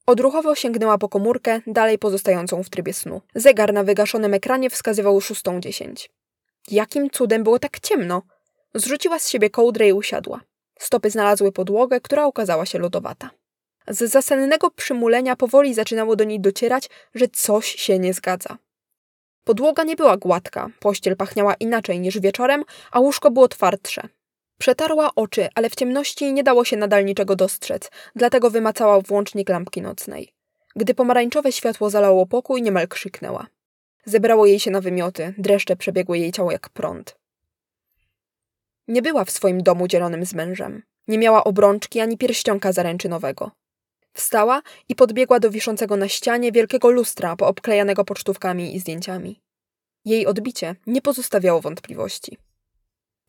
Odruchowo 0.05 0.55
sięgnęła 0.55 0.97
po 0.97 1.09
komórkę, 1.09 1.61
dalej 1.67 1.97
pozostającą 1.97 2.63
w 2.63 2.69
trybie 2.69 2.93
snu. 2.93 3.21
Zegar 3.35 3.73
na 3.73 3.83
wygaszonym 3.83 4.33
ekranie 4.33 4.69
wskazywał 4.69 5.21
szóstą 5.21 5.59
dziesięć. 5.59 6.09
Jakim 6.67 7.09
cudem 7.09 7.43
było 7.43 7.59
tak 7.59 7.79
ciemno? 7.79 8.21
Zrzuciła 8.75 9.19
z 9.19 9.29
siebie 9.29 9.49
kołdrę 9.49 9.87
i 9.87 9.93
usiadła. 9.93 10.41
Stopy 10.79 11.09
znalazły 11.09 11.51
podłogę, 11.51 12.01
która 12.01 12.25
okazała 12.25 12.65
się 12.65 12.79
lodowata. 12.79 13.29
Z 13.87 14.11
zasennego 14.11 14.71
przymulenia 14.71 15.35
powoli 15.35 15.73
zaczynało 15.73 16.15
do 16.15 16.23
niej 16.23 16.39
docierać, 16.39 16.89
że 17.15 17.27
coś 17.27 17.67
się 17.67 17.99
nie 17.99 18.13
zgadza. 18.13 18.57
Podłoga 19.43 19.83
nie 19.83 19.95
była 19.95 20.17
gładka, 20.17 20.69
pościel 20.79 21.15
pachniała 21.15 21.53
inaczej 21.53 21.99
niż 21.99 22.19
wieczorem, 22.19 22.63
a 22.91 22.99
łóżko 22.99 23.31
było 23.31 23.47
twardsze. 23.47 24.07
Przetarła 24.61 25.15
oczy, 25.15 25.47
ale 25.55 25.69
w 25.69 25.75
ciemności 25.75 26.33
nie 26.33 26.43
dało 26.43 26.65
się 26.65 26.77
nadal 26.77 27.05
niczego 27.05 27.35
dostrzec, 27.35 27.91
dlatego 28.15 28.49
wymacała 28.49 29.01
włącznik 29.01 29.49
lampki 29.49 29.81
nocnej. 29.81 30.33
Gdy 30.75 30.93
pomarańczowe 30.93 31.51
światło 31.51 31.89
zalało 31.89 32.25
pokój, 32.25 32.61
niemal 32.61 32.87
krzyknęła. 32.87 33.47
Zebrało 34.05 34.45
jej 34.45 34.59
się 34.59 34.71
na 34.71 34.81
wymioty, 34.81 35.33
dreszcze 35.37 35.75
przebiegły 35.75 36.17
jej 36.17 36.31
ciało 36.31 36.51
jak 36.51 36.69
prąd. 36.69 37.15
Nie 38.87 39.01
była 39.01 39.25
w 39.25 39.31
swoim 39.31 39.63
domu 39.63 39.87
dzielonym 39.87 40.25
z 40.25 40.33
mężem. 40.33 40.83
Nie 41.07 41.17
miała 41.17 41.43
obrączki 41.43 41.99
ani 41.99 42.17
pierścionka 42.17 42.71
zaręczynowego. 42.71 43.51
Wstała 44.13 44.61
i 44.89 44.95
podbiegła 44.95 45.39
do 45.39 45.51
wiszącego 45.51 45.97
na 45.97 46.07
ścianie 46.07 46.51
wielkiego 46.51 46.89
lustra 46.91 47.35
poobklejanego 47.35 48.05
pocztówkami 48.05 48.75
i 48.75 48.79
zdjęciami. 48.79 49.41
Jej 50.05 50.25
odbicie 50.25 50.75
nie 50.87 51.01
pozostawiało 51.01 51.61
wątpliwości. 51.61 52.37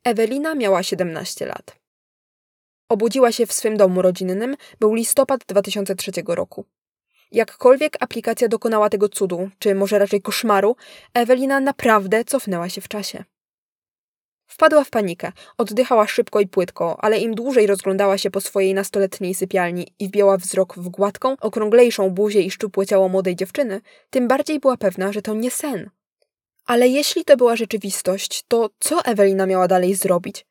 Ewelina 0.04 0.54
miała 0.54 0.82
17 0.82 1.47
lat. 1.47 1.76
Obudziła 2.88 3.32
się 3.32 3.47
w 3.47 3.52
swym 3.52 3.76
domu 3.76 4.02
rodzinnym, 4.02 4.56
był 4.80 4.94
listopad 4.94 5.40
2003 5.47 6.12
roku. 6.26 6.64
Jakkolwiek 7.32 7.97
aplikacja 8.00 8.49
dokonała 8.49 8.90
tego 8.90 9.09
cudu, 9.09 9.50
czy 9.59 9.75
może 9.75 9.99
raczej 9.99 10.23
koszmaru, 10.23 10.76
Ewelina 11.14 11.61
naprawdę 11.61 12.25
cofnęła 12.25 12.68
się 12.68 12.80
w 12.80 12.88
czasie. 12.88 13.25
Wpadła 14.47 14.85
w 14.85 14.90
panikę, 14.90 15.32
oddychała 15.59 16.06
szybko 16.06 16.40
i 16.40 16.47
płytko, 16.47 17.04
ale 17.04 17.18
im 17.18 17.35
dłużej 17.35 17.66
rozglądała 17.66 18.18
się 18.18 18.30
po 18.30 18.40
swojej 18.40 18.75
nastoletniej 18.75 19.35
sypialni 19.35 19.87
i 19.99 20.09
wbiła 20.09 20.37
wzrok 20.37 20.75
w 20.76 20.88
gładką, 20.88 21.37
okrąglejszą 21.40 22.11
buzię 22.11 22.40
i 22.42 22.50
szczupłe 22.50 22.87
ciało 22.87 23.09
młodej 23.09 23.37
dziewczyny, 23.37 23.80
tym 24.11 24.28
bardziej 24.28 24.61
była 24.61 24.76
pewna, 24.76 25.12
że 25.12 25.23
to 25.23 25.35
nie 25.35 25.50
sen. 25.50 25.90
Ale 26.66 26.88
jeśli 26.88 27.25
to 27.25 27.37
była 27.37 27.57
rzeczywistość, 27.57 28.45
to 28.49 28.71
co 28.81 29.04
Ewelina 29.04 29.47
miała 29.47 29.69
dalej 29.69 29.95
zrobić? 29.95 30.47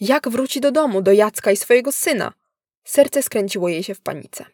Jak 0.00 0.28
wróci 0.28 0.60
do 0.60 0.72
domu, 0.72 1.02
do 1.02 1.12
Jacka 1.12 1.50
i 1.50 1.56
swojego 1.56 1.92
syna? 1.92 2.32
Serce 2.84 3.22
skręciło 3.22 3.68
jej 3.68 3.82
się 3.82 3.94
w 3.94 4.00
panice. 4.00 4.44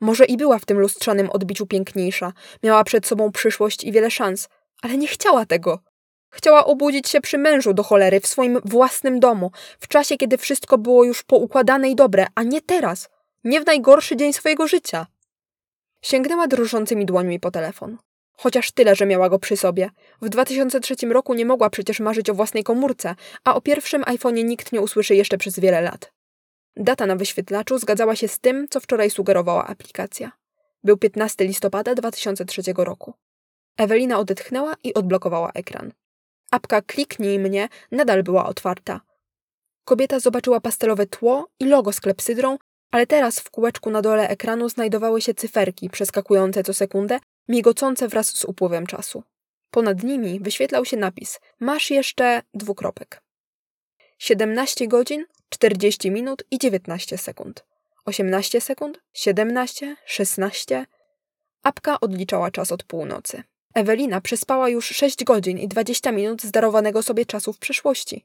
Może 0.00 0.24
i 0.24 0.36
była 0.36 0.58
w 0.58 0.64
tym 0.64 0.78
lustrzanym 0.78 1.30
odbiciu 1.30 1.66
piękniejsza, 1.66 2.32
miała 2.62 2.84
przed 2.84 3.06
sobą 3.06 3.32
przyszłość 3.32 3.84
i 3.84 3.92
wiele 3.92 4.10
szans, 4.10 4.48
ale 4.82 4.96
nie 4.96 5.06
chciała 5.06 5.46
tego. 5.46 5.80
Chciała 6.30 6.64
obudzić 6.64 7.08
się 7.08 7.20
przy 7.20 7.38
mężu 7.38 7.74
do 7.74 7.82
cholery 7.82 8.20
w 8.20 8.26
swoim 8.26 8.60
własnym 8.64 9.20
domu, 9.20 9.50
w 9.80 9.88
czasie, 9.88 10.16
kiedy 10.16 10.38
wszystko 10.38 10.78
było 10.78 11.04
już 11.04 11.22
poukładane 11.22 11.90
i 11.90 11.96
dobre, 11.96 12.26
a 12.34 12.42
nie 12.42 12.62
teraz, 12.62 13.08
nie 13.44 13.60
w 13.60 13.66
najgorszy 13.66 14.16
dzień 14.16 14.32
swojego 14.32 14.68
życia. 14.68 15.06
Sięgnęła 16.02 16.46
drżącymi 16.46 17.06
dłońmi 17.06 17.40
po 17.40 17.50
telefon. 17.50 17.98
Chociaż 18.36 18.72
tyle, 18.72 18.94
że 18.94 19.06
miała 19.06 19.28
go 19.28 19.38
przy 19.38 19.56
sobie. 19.56 19.90
W 20.22 20.28
2003 20.28 20.94
roku 21.06 21.34
nie 21.34 21.44
mogła 21.46 21.70
przecież 21.70 22.00
marzyć 22.00 22.30
o 22.30 22.34
własnej 22.34 22.64
komórce, 22.64 23.14
a 23.44 23.54
o 23.54 23.60
pierwszym 23.60 24.02
iPhone'ie 24.02 24.44
nikt 24.44 24.72
nie 24.72 24.80
usłyszy 24.80 25.14
jeszcze 25.14 25.38
przez 25.38 25.58
wiele 25.58 25.80
lat. 25.80 26.12
Data 26.76 27.06
na 27.06 27.16
wyświetlaczu 27.16 27.78
zgadzała 27.78 28.16
się 28.16 28.28
z 28.28 28.38
tym, 28.38 28.68
co 28.70 28.80
wczoraj 28.80 29.10
sugerowała 29.10 29.66
aplikacja. 29.66 30.32
Był 30.84 30.96
15 30.96 31.44
listopada 31.44 31.94
2003 31.94 32.62
roku. 32.76 33.14
Ewelina 33.76 34.18
odetchnęła 34.18 34.74
i 34.84 34.94
odblokowała 34.94 35.50
ekran. 35.52 35.92
Apka 36.50 36.82
Kliknij 36.82 37.38
mnie 37.38 37.68
nadal 37.90 38.22
była 38.22 38.46
otwarta. 38.46 39.00
Kobieta 39.84 40.20
zobaczyła 40.20 40.60
pastelowe 40.60 41.06
tło 41.06 41.48
i 41.60 41.64
logo 41.64 41.92
z 41.92 42.00
klepsydrą, 42.00 42.58
ale 42.90 43.06
teraz 43.06 43.40
w 43.40 43.50
kółeczku 43.50 43.90
na 43.90 44.02
dole 44.02 44.28
ekranu 44.28 44.68
znajdowały 44.68 45.20
się 45.20 45.34
cyferki 45.34 45.90
przeskakujące 45.90 46.62
co 46.62 46.74
sekundę, 46.74 47.18
migocące 47.48 48.08
wraz 48.08 48.26
z 48.26 48.44
upływem 48.44 48.86
czasu. 48.86 49.22
Ponad 49.70 50.02
nimi 50.02 50.40
wyświetlał 50.40 50.84
się 50.84 50.96
napis: 50.96 51.40
Masz 51.60 51.90
jeszcze 51.90 52.42
dwukropek. 52.54 53.22
17 54.18 54.88
godzin, 54.88 55.24
40 55.48 56.10
minut 56.10 56.44
i 56.50 56.58
19 56.58 57.18
sekund. 57.18 57.64
18 58.04 58.60
sekund, 58.60 59.00
17, 59.12 59.96
16. 60.06 60.86
Apka 61.62 62.00
odliczała 62.00 62.50
czas 62.50 62.72
od 62.72 62.84
północy. 62.84 63.42
Ewelina 63.74 64.20
przespała 64.20 64.68
już 64.68 64.86
6 64.86 65.24
godzin 65.24 65.58
i 65.58 65.68
20 65.68 66.12
minut 66.12 66.42
zdarowanego 66.42 67.02
sobie 67.02 67.26
czasu 67.26 67.52
w 67.52 67.58
przeszłości. 67.58 68.24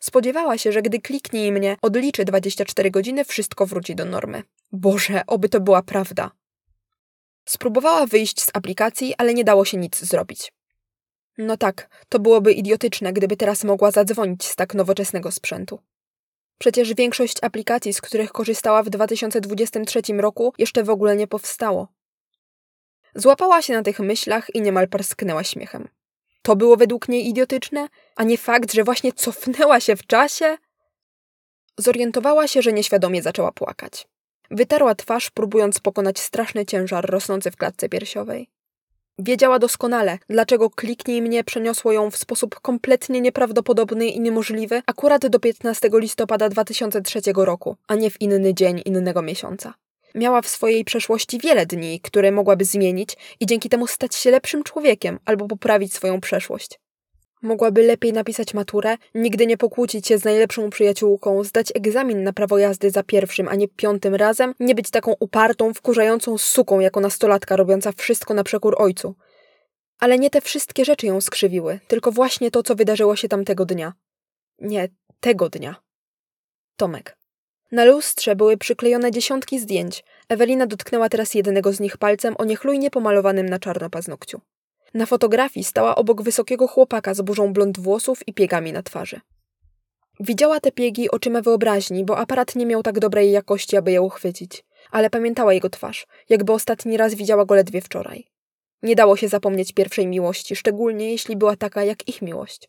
Spodziewała 0.00 0.58
się, 0.58 0.72
że 0.72 0.82
gdy 0.82 1.00
kliknie 1.00 1.52
mnie 1.52 1.76
odliczy 1.82 2.24
24 2.24 2.90
godziny, 2.90 3.24
wszystko 3.24 3.66
wróci 3.66 3.94
do 3.94 4.04
normy. 4.04 4.42
Boże, 4.72 5.22
oby 5.26 5.48
to 5.48 5.60
była 5.60 5.82
prawda. 5.82 6.30
Spróbowała 7.50 8.06
wyjść 8.06 8.40
z 8.40 8.50
aplikacji, 8.54 9.14
ale 9.18 9.34
nie 9.34 9.44
dało 9.44 9.64
się 9.64 9.76
nic 9.76 9.98
zrobić. 9.98 10.52
No 11.38 11.56
tak, 11.56 12.04
to 12.08 12.18
byłoby 12.18 12.52
idiotyczne, 12.52 13.12
gdyby 13.12 13.36
teraz 13.36 13.64
mogła 13.64 13.90
zadzwonić 13.90 14.44
z 14.44 14.56
tak 14.56 14.74
nowoczesnego 14.74 15.32
sprzętu. 15.32 15.78
Przecież 16.58 16.94
większość 16.94 17.36
aplikacji, 17.42 17.92
z 17.92 18.00
których 18.00 18.32
korzystała 18.32 18.82
w 18.82 18.90
2023 18.90 20.02
roku, 20.18 20.52
jeszcze 20.58 20.84
w 20.84 20.90
ogóle 20.90 21.16
nie 21.16 21.26
powstało. 21.26 21.88
Złapała 23.14 23.62
się 23.62 23.72
na 23.72 23.82
tych 23.82 24.00
myślach 24.00 24.54
i 24.54 24.60
niemal 24.60 24.88
parsknęła 24.88 25.44
śmiechem. 25.44 25.88
To 26.42 26.56
było 26.56 26.76
według 26.76 27.08
niej 27.08 27.28
idiotyczne, 27.28 27.88
a 28.16 28.24
nie 28.24 28.38
fakt, 28.38 28.72
że 28.72 28.84
właśnie 28.84 29.12
cofnęła 29.12 29.80
się 29.80 29.96
w 29.96 30.06
czasie? 30.06 30.58
Zorientowała 31.78 32.48
się, 32.48 32.62
że 32.62 32.72
nieświadomie 32.72 33.22
zaczęła 33.22 33.52
płakać. 33.52 34.08
Wytarła 34.50 34.94
twarz, 34.94 35.30
próbując 35.30 35.78
pokonać 35.78 36.18
straszny 36.18 36.66
ciężar 36.66 37.10
rosnący 37.10 37.50
w 37.50 37.56
klatce 37.56 37.88
piersiowej. 37.88 38.50
Wiedziała 39.18 39.58
doskonale, 39.58 40.18
dlaczego 40.28 40.70
kliknij 40.70 41.22
mnie 41.22 41.44
przeniosło 41.44 41.92
ją 41.92 42.10
w 42.10 42.16
sposób 42.16 42.60
kompletnie 42.60 43.20
nieprawdopodobny 43.20 44.06
i 44.06 44.20
niemożliwy 44.20 44.82
akurat 44.86 45.26
do 45.26 45.40
15 45.40 45.88
listopada 45.92 46.48
2003 46.48 47.20
roku, 47.34 47.76
a 47.88 47.94
nie 47.94 48.10
w 48.10 48.20
inny 48.20 48.54
dzień 48.54 48.82
innego 48.84 49.22
miesiąca. 49.22 49.74
Miała 50.14 50.42
w 50.42 50.48
swojej 50.48 50.84
przeszłości 50.84 51.38
wiele 51.38 51.66
dni, 51.66 52.00
które 52.00 52.32
mogłaby 52.32 52.64
zmienić 52.64 53.16
i 53.40 53.46
dzięki 53.46 53.68
temu 53.68 53.86
stać 53.86 54.14
się 54.14 54.30
lepszym 54.30 54.62
człowiekiem 54.62 55.18
albo 55.24 55.48
poprawić 55.48 55.94
swoją 55.94 56.20
przeszłość. 56.20 56.80
Mogłaby 57.42 57.82
lepiej 57.82 58.12
napisać 58.12 58.54
maturę, 58.54 58.96
nigdy 59.14 59.46
nie 59.46 59.56
pokłócić 59.56 60.06
się 60.06 60.18
z 60.18 60.24
najlepszą 60.24 60.70
przyjaciółką, 60.70 61.44
zdać 61.44 61.72
egzamin 61.74 62.22
na 62.22 62.32
prawo 62.32 62.58
jazdy 62.58 62.90
za 62.90 63.02
pierwszym, 63.02 63.48
a 63.48 63.54
nie 63.54 63.68
piątym 63.68 64.14
razem, 64.14 64.54
nie 64.60 64.74
być 64.74 64.90
taką 64.90 65.14
upartą, 65.20 65.74
wkurzającą 65.74 66.38
suką 66.38 66.80
jako 66.80 67.00
nastolatka 67.00 67.56
robiąca 67.56 67.92
wszystko 67.92 68.34
na 68.34 68.44
przekór 68.44 68.74
ojcu. 68.78 69.14
Ale 69.98 70.18
nie 70.18 70.30
te 70.30 70.40
wszystkie 70.40 70.84
rzeczy 70.84 71.06
ją 71.06 71.20
skrzywiły, 71.20 71.80
tylko 71.88 72.12
właśnie 72.12 72.50
to, 72.50 72.62
co 72.62 72.74
wydarzyło 72.74 73.16
się 73.16 73.28
tamtego 73.28 73.64
dnia. 73.64 73.92
Nie, 74.58 74.88
tego 75.20 75.48
dnia. 75.48 75.76
Tomek. 76.76 77.16
Na 77.72 77.84
lustrze 77.84 78.36
były 78.36 78.56
przyklejone 78.56 79.10
dziesiątki 79.10 79.58
zdjęć. 79.60 80.04
Ewelina 80.28 80.66
dotknęła 80.66 81.08
teraz 81.08 81.34
jednego 81.34 81.72
z 81.72 81.80
nich 81.80 81.96
palcem 81.96 82.34
o 82.38 82.44
niechlujnie 82.44 82.90
pomalowanym 82.90 83.48
na 83.48 83.58
czarno 83.58 83.90
paznokciu. 83.90 84.40
Na 84.94 85.06
fotografii 85.06 85.64
stała 85.64 85.94
obok 85.94 86.22
wysokiego 86.22 86.66
chłopaka 86.66 87.14
z 87.14 87.20
burzą 87.20 87.52
blond 87.52 87.80
włosów 87.80 88.28
i 88.28 88.34
piegami 88.34 88.72
na 88.72 88.82
twarzy. 88.82 89.20
Widziała 90.20 90.60
te 90.60 90.72
piegi 90.72 91.10
oczyma 91.10 91.40
wyobraźni, 91.40 92.04
bo 92.04 92.18
aparat 92.18 92.56
nie 92.56 92.66
miał 92.66 92.82
tak 92.82 92.98
dobrej 92.98 93.30
jakości, 93.30 93.76
aby 93.76 93.92
je 93.92 94.02
uchwycić. 94.02 94.64
Ale 94.90 95.10
pamiętała 95.10 95.54
jego 95.54 95.70
twarz, 95.70 96.06
jakby 96.28 96.52
ostatni 96.52 96.96
raz 96.96 97.14
widziała 97.14 97.44
go 97.44 97.54
ledwie 97.54 97.80
wczoraj. 97.80 98.26
Nie 98.82 98.96
dało 98.96 99.16
się 99.16 99.28
zapomnieć 99.28 99.72
pierwszej 99.72 100.06
miłości, 100.06 100.56
szczególnie 100.56 101.10
jeśli 101.10 101.36
była 101.36 101.56
taka 101.56 101.84
jak 101.84 102.08
ich 102.08 102.22
miłość. 102.22 102.68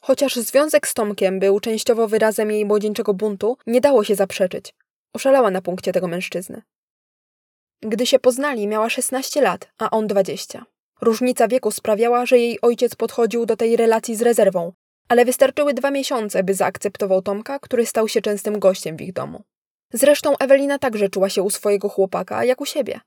Chociaż 0.00 0.36
związek 0.36 0.88
z 0.88 0.94
Tomkiem 0.94 1.38
był 1.38 1.60
częściowo 1.60 2.08
wyrazem 2.08 2.50
jej 2.50 2.64
młodzieńczego 2.64 3.14
buntu, 3.14 3.56
nie 3.66 3.80
dało 3.80 4.04
się 4.04 4.14
zaprzeczyć. 4.14 4.74
Oszalała 5.12 5.50
na 5.50 5.62
punkcie 5.62 5.92
tego 5.92 6.08
mężczyzny. 6.08 6.62
Gdy 7.80 8.06
się 8.06 8.18
poznali, 8.18 8.66
miała 8.66 8.90
16 8.90 9.42
lat, 9.42 9.68
a 9.78 9.90
on 9.90 10.06
20. 10.06 10.64
Różnica 11.00 11.48
wieku 11.48 11.70
sprawiała, 11.70 12.26
że 12.26 12.38
jej 12.38 12.60
ojciec 12.60 12.94
podchodził 12.94 13.46
do 13.46 13.56
tej 13.56 13.76
relacji 13.76 14.16
z 14.16 14.22
rezerwą, 14.22 14.72
ale 15.08 15.24
wystarczyły 15.24 15.74
dwa 15.74 15.90
miesiące, 15.90 16.42
by 16.42 16.54
zaakceptował 16.54 17.22
Tomka, 17.22 17.58
który 17.58 17.86
stał 17.86 18.08
się 18.08 18.20
częstym 18.20 18.58
gościem 18.58 18.96
w 18.96 19.00
ich 19.00 19.12
domu. 19.12 19.42
Zresztą 19.92 20.36
Ewelina 20.38 20.78
także 20.78 21.08
czuła 21.08 21.28
się 21.28 21.42
u 21.42 21.50
swojego 21.50 21.88
chłopaka, 21.88 22.44
jak 22.44 22.60
u 22.60 22.66
siebie. 22.66 23.00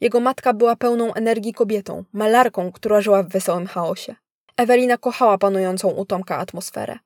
Jego 0.00 0.20
matka 0.20 0.52
była 0.52 0.76
pełną 0.76 1.14
energii 1.14 1.52
kobietą, 1.52 2.04
malarką, 2.12 2.72
która 2.72 3.00
żyła 3.00 3.22
w 3.22 3.28
wesołym 3.28 3.66
chaosie. 3.66 4.14
Ewelina 4.56 4.98
kochała 4.98 5.38
panującą 5.38 5.88
u 5.88 6.04
Tomka 6.04 6.38
atmosferę. 6.38 6.98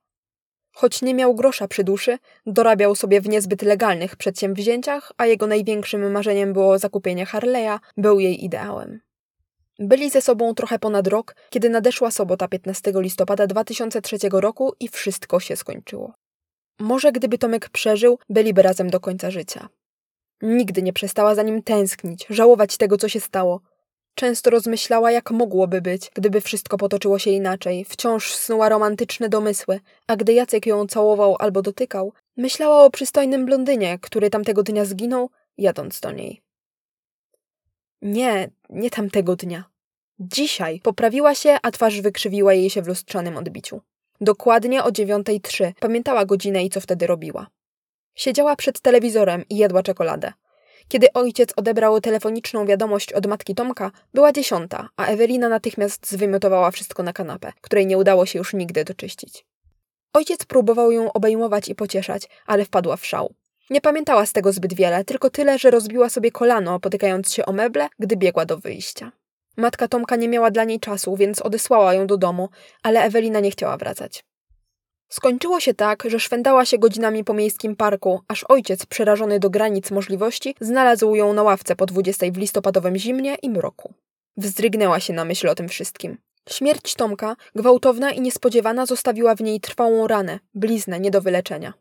Choć 0.72 1.02
nie 1.02 1.14
miał 1.14 1.34
grosza 1.34 1.68
przy 1.68 1.84
duszy, 1.84 2.18
dorabiał 2.46 2.94
sobie 2.94 3.20
w 3.20 3.28
niezbyt 3.28 3.62
legalnych 3.62 4.16
przedsięwzięciach, 4.16 5.12
a 5.16 5.26
jego 5.26 5.46
największym 5.46 6.10
marzeniem 6.10 6.52
było 6.52 6.78
zakupienie 6.78 7.26
Harley'a, 7.26 7.78
był 7.96 8.20
jej 8.20 8.44
ideałem. 8.44 9.00
Byli 9.82 10.10
ze 10.10 10.22
sobą 10.22 10.54
trochę 10.54 10.78
ponad 10.78 11.06
rok, 11.06 11.36
kiedy 11.50 11.70
nadeszła 11.70 12.10
sobota 12.10 12.48
15 12.48 12.92
listopada 12.94 13.46
2003 13.46 14.16
roku 14.32 14.72
i 14.80 14.88
wszystko 14.88 15.40
się 15.40 15.56
skończyło. 15.56 16.14
Może 16.80 17.12
gdyby 17.12 17.38
Tomek 17.38 17.68
przeżył, 17.68 18.18
byliby 18.28 18.62
razem 18.62 18.90
do 18.90 19.00
końca 19.00 19.30
życia. 19.30 19.68
Nigdy 20.42 20.82
nie 20.82 20.92
przestała 20.92 21.34
za 21.34 21.42
nim 21.42 21.62
tęsknić, 21.62 22.26
żałować 22.30 22.76
tego, 22.76 22.96
co 22.96 23.08
się 23.08 23.20
stało. 23.20 23.60
Często 24.14 24.50
rozmyślała, 24.50 25.10
jak 25.10 25.30
mogłoby 25.30 25.80
być, 25.80 26.10
gdyby 26.14 26.40
wszystko 26.40 26.76
potoczyło 26.76 27.18
się 27.18 27.30
inaczej. 27.30 27.84
Wciąż 27.84 28.34
snuła 28.34 28.68
romantyczne 28.68 29.28
domysły, 29.28 29.80
a 30.06 30.16
gdy 30.16 30.32
Jacek 30.32 30.66
ją 30.66 30.86
całował 30.86 31.36
albo 31.38 31.62
dotykał, 31.62 32.12
myślała 32.36 32.84
o 32.84 32.90
przystojnym 32.90 33.46
blondynie, 33.46 33.98
który 33.98 34.30
tamtego 34.30 34.62
dnia 34.62 34.84
zginął, 34.84 35.30
jadąc 35.58 36.00
do 36.00 36.10
niej. 36.12 36.42
Nie, 38.02 38.50
nie 38.70 38.90
tamtego 38.90 39.36
dnia. 39.36 39.64
Dzisiaj 40.18 40.80
poprawiła 40.80 41.34
się, 41.34 41.56
a 41.62 41.70
twarz 41.70 42.00
wykrzywiła 42.00 42.54
jej 42.54 42.70
się 42.70 42.82
w 42.82 42.88
lustrzanym 42.88 43.36
odbiciu. 43.36 43.80
Dokładnie 44.20 44.84
o 44.84 44.88
9.03 44.88 45.72
pamiętała 45.80 46.24
godzinę 46.24 46.64
i 46.64 46.70
co 46.70 46.80
wtedy 46.80 47.06
robiła. 47.06 47.46
Siedziała 48.14 48.56
przed 48.56 48.80
telewizorem 48.80 49.44
i 49.50 49.56
jadła 49.56 49.82
czekoladę. 49.82 50.32
Kiedy 50.88 51.12
ojciec 51.12 51.52
odebrał 51.56 52.00
telefoniczną 52.00 52.66
wiadomość 52.66 53.12
od 53.12 53.26
matki 53.26 53.54
Tomka, 53.54 53.90
była 54.14 54.32
dziesiąta, 54.32 54.88
a 54.96 55.06
Ewelina 55.06 55.48
natychmiast 55.48 56.10
zwymiotowała 56.10 56.70
wszystko 56.70 57.02
na 57.02 57.12
kanapę, 57.12 57.52
której 57.60 57.86
nie 57.86 57.98
udało 57.98 58.26
się 58.26 58.38
już 58.38 58.54
nigdy 58.54 58.84
doczyścić. 58.84 59.46
Ojciec 60.12 60.44
próbował 60.44 60.92
ją 60.92 61.12
obejmować 61.12 61.68
i 61.68 61.74
pocieszać, 61.74 62.28
ale 62.46 62.64
wpadła 62.64 62.96
w 62.96 63.06
szał. 63.06 63.34
Nie 63.70 63.80
pamiętała 63.80 64.26
z 64.26 64.32
tego 64.32 64.52
zbyt 64.52 64.74
wiele, 64.74 65.04
tylko 65.04 65.30
tyle, 65.30 65.58
że 65.58 65.70
rozbiła 65.70 66.08
sobie 66.08 66.30
kolano, 66.30 66.80
potykając 66.80 67.32
się 67.32 67.46
o 67.46 67.52
meble, 67.52 67.88
gdy 67.98 68.16
biegła 68.16 68.46
do 68.46 68.58
wyjścia. 68.58 69.12
Matka 69.56 69.88
Tomka 69.88 70.16
nie 70.16 70.28
miała 70.28 70.50
dla 70.50 70.64
niej 70.64 70.80
czasu, 70.80 71.16
więc 71.16 71.42
odesłała 71.42 71.94
ją 71.94 72.06
do 72.06 72.16
domu, 72.16 72.48
ale 72.82 73.02
Ewelina 73.02 73.40
nie 73.40 73.50
chciała 73.50 73.76
wracać. 73.76 74.24
Skończyło 75.08 75.60
się 75.60 75.74
tak, 75.74 76.02
że 76.06 76.20
szwendała 76.20 76.64
się 76.64 76.78
godzinami 76.78 77.24
po 77.24 77.34
miejskim 77.34 77.76
parku, 77.76 78.20
aż 78.28 78.44
ojciec, 78.48 78.86
przerażony 78.86 79.38
do 79.38 79.50
granic 79.50 79.90
możliwości, 79.90 80.54
znalazł 80.60 81.14
ją 81.14 81.32
na 81.32 81.42
ławce 81.42 81.76
po 81.76 81.86
dwudziestej 81.86 82.32
w 82.32 82.36
listopadowym 82.36 82.96
zimnie 82.96 83.34
i 83.42 83.50
mroku. 83.50 83.94
Wzdrygnęła 84.36 85.00
się 85.00 85.12
na 85.12 85.24
myśl 85.24 85.48
o 85.48 85.54
tym 85.54 85.68
wszystkim. 85.68 86.18
Śmierć 86.48 86.94
Tomka, 86.94 87.36
gwałtowna 87.54 88.10
i 88.10 88.20
niespodziewana, 88.20 88.86
zostawiła 88.86 89.34
w 89.34 89.40
niej 89.40 89.60
trwałą 89.60 90.06
ranę, 90.06 90.38
bliznę 90.54 91.00
nie 91.00 91.10
do 91.10 91.20
wyleczenia. 91.20 91.72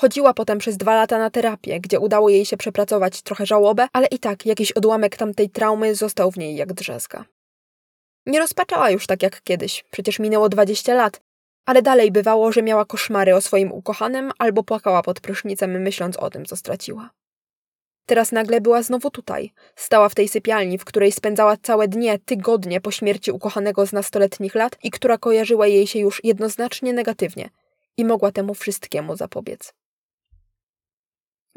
Chodziła 0.00 0.34
potem 0.34 0.58
przez 0.58 0.76
dwa 0.76 0.94
lata 0.94 1.18
na 1.18 1.30
terapię, 1.30 1.80
gdzie 1.80 2.00
udało 2.00 2.28
jej 2.28 2.44
się 2.44 2.56
przepracować 2.56 3.22
trochę 3.22 3.46
żałobę, 3.46 3.86
ale 3.92 4.06
i 4.06 4.18
tak 4.18 4.46
jakiś 4.46 4.72
odłamek 4.72 5.16
tamtej 5.16 5.50
traumy 5.50 5.94
został 5.94 6.30
w 6.30 6.38
niej 6.38 6.56
jak 6.56 6.72
drzazga. 6.72 7.24
Nie 8.26 8.38
rozpaczała 8.38 8.90
już 8.90 9.06
tak 9.06 9.22
jak 9.22 9.42
kiedyś, 9.42 9.84
przecież 9.90 10.18
minęło 10.18 10.48
dwadzieścia 10.48 10.94
lat, 10.94 11.20
ale 11.66 11.82
dalej 11.82 12.12
bywało, 12.12 12.52
że 12.52 12.62
miała 12.62 12.84
koszmary 12.84 13.34
o 13.34 13.40
swoim 13.40 13.72
ukochanym 13.72 14.32
albo 14.38 14.62
płakała 14.62 15.02
pod 15.02 15.20
prysznicem, 15.20 15.82
myśląc 15.82 16.16
o 16.16 16.30
tym, 16.30 16.44
co 16.44 16.56
straciła. 16.56 17.10
Teraz 18.06 18.32
nagle 18.32 18.60
była 18.60 18.82
znowu 18.82 19.10
tutaj. 19.10 19.52
Stała 19.76 20.08
w 20.08 20.14
tej 20.14 20.28
sypialni, 20.28 20.78
w 20.78 20.84
której 20.84 21.12
spędzała 21.12 21.56
całe 21.56 21.88
dnie, 21.88 22.18
tygodnie 22.18 22.80
po 22.80 22.90
śmierci 22.90 23.30
ukochanego 23.32 23.86
z 23.86 23.92
nastoletnich 23.92 24.54
lat 24.54 24.76
i 24.82 24.90
która 24.90 25.18
kojarzyła 25.18 25.66
jej 25.66 25.86
się 25.86 25.98
już 25.98 26.24
jednoznacznie 26.24 26.92
negatywnie 26.92 27.50
i 27.96 28.04
mogła 28.04 28.32
temu 28.32 28.54
wszystkiemu 28.54 29.16
zapobiec. 29.16 29.74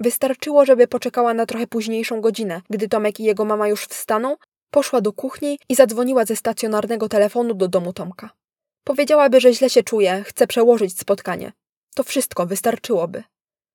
Wystarczyło, 0.01 0.65
żeby 0.65 0.87
poczekała 0.87 1.33
na 1.33 1.45
trochę 1.45 1.67
późniejszą 1.67 2.21
godzinę, 2.21 2.61
gdy 2.69 2.87
Tomek 2.87 3.19
i 3.19 3.23
jego 3.23 3.45
mama 3.45 3.67
już 3.67 3.85
wstaną, 3.85 4.35
poszła 4.71 5.01
do 5.01 5.13
kuchni 5.13 5.59
i 5.69 5.75
zadzwoniła 5.75 6.25
ze 6.25 6.35
stacjonarnego 6.35 7.09
telefonu 7.09 7.53
do 7.53 7.67
domu 7.67 7.93
Tomka. 7.93 8.29
Powiedziałaby, 8.83 9.39
że 9.39 9.53
źle 9.53 9.69
się 9.69 9.83
czuje, 9.83 10.23
chce 10.27 10.47
przełożyć 10.47 10.99
spotkanie. 10.99 11.51
To 11.95 12.03
wszystko 12.03 12.45
wystarczyłoby. 12.45 13.23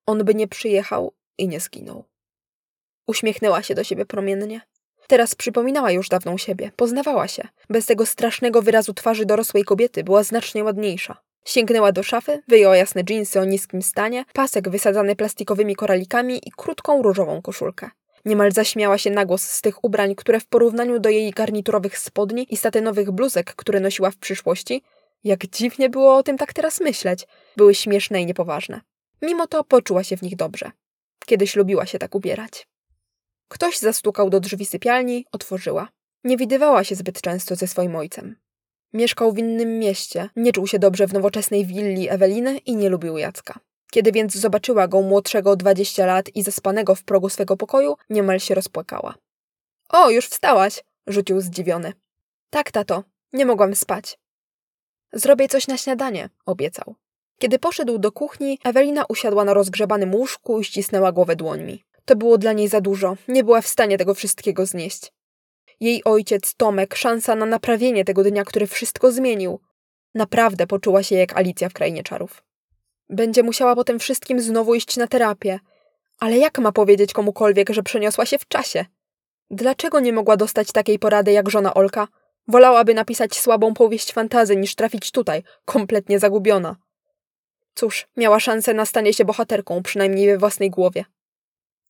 On 0.06 0.24
by 0.24 0.34
nie 0.34 0.48
przyjechał 0.48 1.12
i 1.38 1.48
nie 1.48 1.60
zginął. 1.60 2.04
Uśmiechnęła 3.06 3.62
się 3.62 3.74
do 3.74 3.84
siebie 3.84 4.06
promiennie. 4.06 4.60
Teraz 5.06 5.34
przypominała 5.34 5.90
już 5.90 6.08
dawną 6.08 6.38
siebie, 6.38 6.70
poznawała 6.76 7.28
się. 7.28 7.48
Bez 7.70 7.86
tego 7.86 8.06
strasznego 8.06 8.62
wyrazu 8.62 8.94
twarzy 8.94 9.26
dorosłej 9.26 9.64
kobiety 9.64 10.04
była 10.04 10.22
znacznie 10.22 10.64
ładniejsza. 10.64 11.25
Sięgnęła 11.46 11.92
do 11.92 12.02
szafy, 12.02 12.42
wyjęła 12.48 12.76
jasne 12.76 13.04
dżinsy 13.04 13.40
o 13.40 13.44
niskim 13.44 13.82
stanie, 13.82 14.24
pasek 14.32 14.68
wysadzany 14.68 15.16
plastikowymi 15.16 15.76
koralikami 15.76 16.48
i 16.48 16.50
krótką 16.56 17.02
różową 17.02 17.42
koszulkę. 17.42 17.90
Niemal 18.24 18.52
zaśmiała 18.52 18.98
się 18.98 19.10
na 19.10 19.24
głos 19.24 19.42
z 19.42 19.62
tych 19.62 19.84
ubrań, 19.84 20.14
które 20.14 20.40
w 20.40 20.46
porównaniu 20.46 20.98
do 20.98 21.08
jej 21.08 21.30
garniturowych 21.30 21.98
spodni 21.98 22.46
i 22.50 22.56
satynowych 22.56 23.10
bluzek, 23.10 23.54
które 23.54 23.80
nosiła 23.80 24.10
w 24.10 24.16
przyszłości, 24.16 24.82
jak 25.24 25.46
dziwnie 25.46 25.90
było 25.90 26.16
o 26.16 26.22
tym 26.22 26.38
tak 26.38 26.52
teraz 26.52 26.80
myśleć, 26.80 27.26
były 27.56 27.74
śmieszne 27.74 28.22
i 28.22 28.26
niepoważne. 28.26 28.80
Mimo 29.22 29.46
to 29.46 29.64
poczuła 29.64 30.04
się 30.04 30.16
w 30.16 30.22
nich 30.22 30.36
dobrze. 30.36 30.70
Kiedyś 31.26 31.56
lubiła 31.56 31.86
się 31.86 31.98
tak 31.98 32.14
ubierać. 32.14 32.68
Ktoś 33.48 33.78
zastukał 33.78 34.30
do 34.30 34.40
drzwi 34.40 34.66
sypialni, 34.66 35.26
otworzyła. 35.32 35.88
Nie 36.24 36.36
widywała 36.36 36.84
się 36.84 36.94
zbyt 36.94 37.20
często 37.20 37.56
ze 37.56 37.66
swoim 37.66 37.96
ojcem. 37.96 38.36
Mieszkał 38.96 39.32
w 39.32 39.38
innym 39.38 39.78
mieście, 39.78 40.28
nie 40.36 40.52
czuł 40.52 40.66
się 40.66 40.78
dobrze 40.78 41.06
w 41.06 41.12
nowoczesnej 41.12 41.66
willi 41.66 42.08
Eweliny 42.08 42.58
i 42.58 42.76
nie 42.76 42.88
lubił 42.88 43.18
Jacka. 43.18 43.60
Kiedy 43.90 44.12
więc 44.12 44.34
zobaczyła 44.34 44.88
go 44.88 45.02
młodszego 45.02 45.50
o 45.50 45.56
20 45.56 46.06
lat 46.06 46.36
i 46.36 46.42
zaspanego 46.42 46.94
w 46.94 47.04
progu 47.04 47.28
swego 47.28 47.56
pokoju, 47.56 47.96
niemal 48.10 48.40
się 48.40 48.54
rozpłakała. 48.54 49.14
O, 49.88 50.10
już 50.10 50.26
wstałaś! 50.26 50.84
rzucił 51.06 51.40
zdziwiony. 51.40 51.92
Tak, 52.50 52.70
tato, 52.70 53.04
nie 53.32 53.46
mogłam 53.46 53.74
spać. 53.74 54.18
Zrobię 55.12 55.48
coś 55.48 55.68
na 55.68 55.76
śniadanie, 55.76 56.28
obiecał. 56.46 56.94
Kiedy 57.38 57.58
poszedł 57.58 57.98
do 57.98 58.12
kuchni, 58.12 58.58
Ewelina 58.64 59.04
usiadła 59.08 59.44
na 59.44 59.54
rozgrzebanym 59.54 60.14
łóżku 60.14 60.60
i 60.60 60.64
ścisnęła 60.64 61.12
głowę 61.12 61.36
dłońmi. 61.36 61.84
To 62.04 62.16
było 62.16 62.38
dla 62.38 62.52
niej 62.52 62.68
za 62.68 62.80
dużo, 62.80 63.16
nie 63.28 63.44
była 63.44 63.60
w 63.60 63.68
stanie 63.68 63.98
tego 63.98 64.14
wszystkiego 64.14 64.66
znieść. 64.66 65.12
Jej 65.80 66.04
ojciec, 66.04 66.54
Tomek, 66.54 66.94
szansa 66.94 67.34
na 67.34 67.46
naprawienie 67.46 68.04
tego 68.04 68.24
dnia, 68.24 68.44
który 68.44 68.66
wszystko 68.66 69.12
zmienił. 69.12 69.60
Naprawdę 70.14 70.66
poczuła 70.66 71.02
się 71.02 71.14
jak 71.14 71.36
Alicja 71.36 71.68
w 71.68 71.72
Krainie 71.72 72.02
Czarów. 72.02 72.42
Będzie 73.08 73.42
musiała 73.42 73.74
po 73.74 73.84
tym 73.84 73.98
wszystkim 73.98 74.40
znowu 74.40 74.74
iść 74.74 74.96
na 74.96 75.06
terapię. 75.06 75.60
Ale 76.18 76.38
jak 76.38 76.58
ma 76.58 76.72
powiedzieć 76.72 77.12
komukolwiek, 77.12 77.70
że 77.70 77.82
przeniosła 77.82 78.26
się 78.26 78.38
w 78.38 78.48
czasie? 78.48 78.84
Dlaczego 79.50 80.00
nie 80.00 80.12
mogła 80.12 80.36
dostać 80.36 80.72
takiej 80.72 80.98
porady 80.98 81.32
jak 81.32 81.50
żona 81.50 81.74
Olka? 81.74 82.08
Wolałaby 82.48 82.94
napisać 82.94 83.40
słabą 83.40 83.74
powieść 83.74 84.12
fantazy 84.12 84.56
niż 84.56 84.74
trafić 84.74 85.10
tutaj, 85.10 85.42
kompletnie 85.64 86.18
zagubiona. 86.18 86.76
Cóż, 87.74 88.06
miała 88.16 88.40
szansę 88.40 88.74
na 88.74 88.86
stanie 88.86 89.12
się 89.12 89.24
bohaterką, 89.24 89.82
przynajmniej 89.82 90.26
we 90.26 90.38
własnej 90.38 90.70
głowie. 90.70 91.04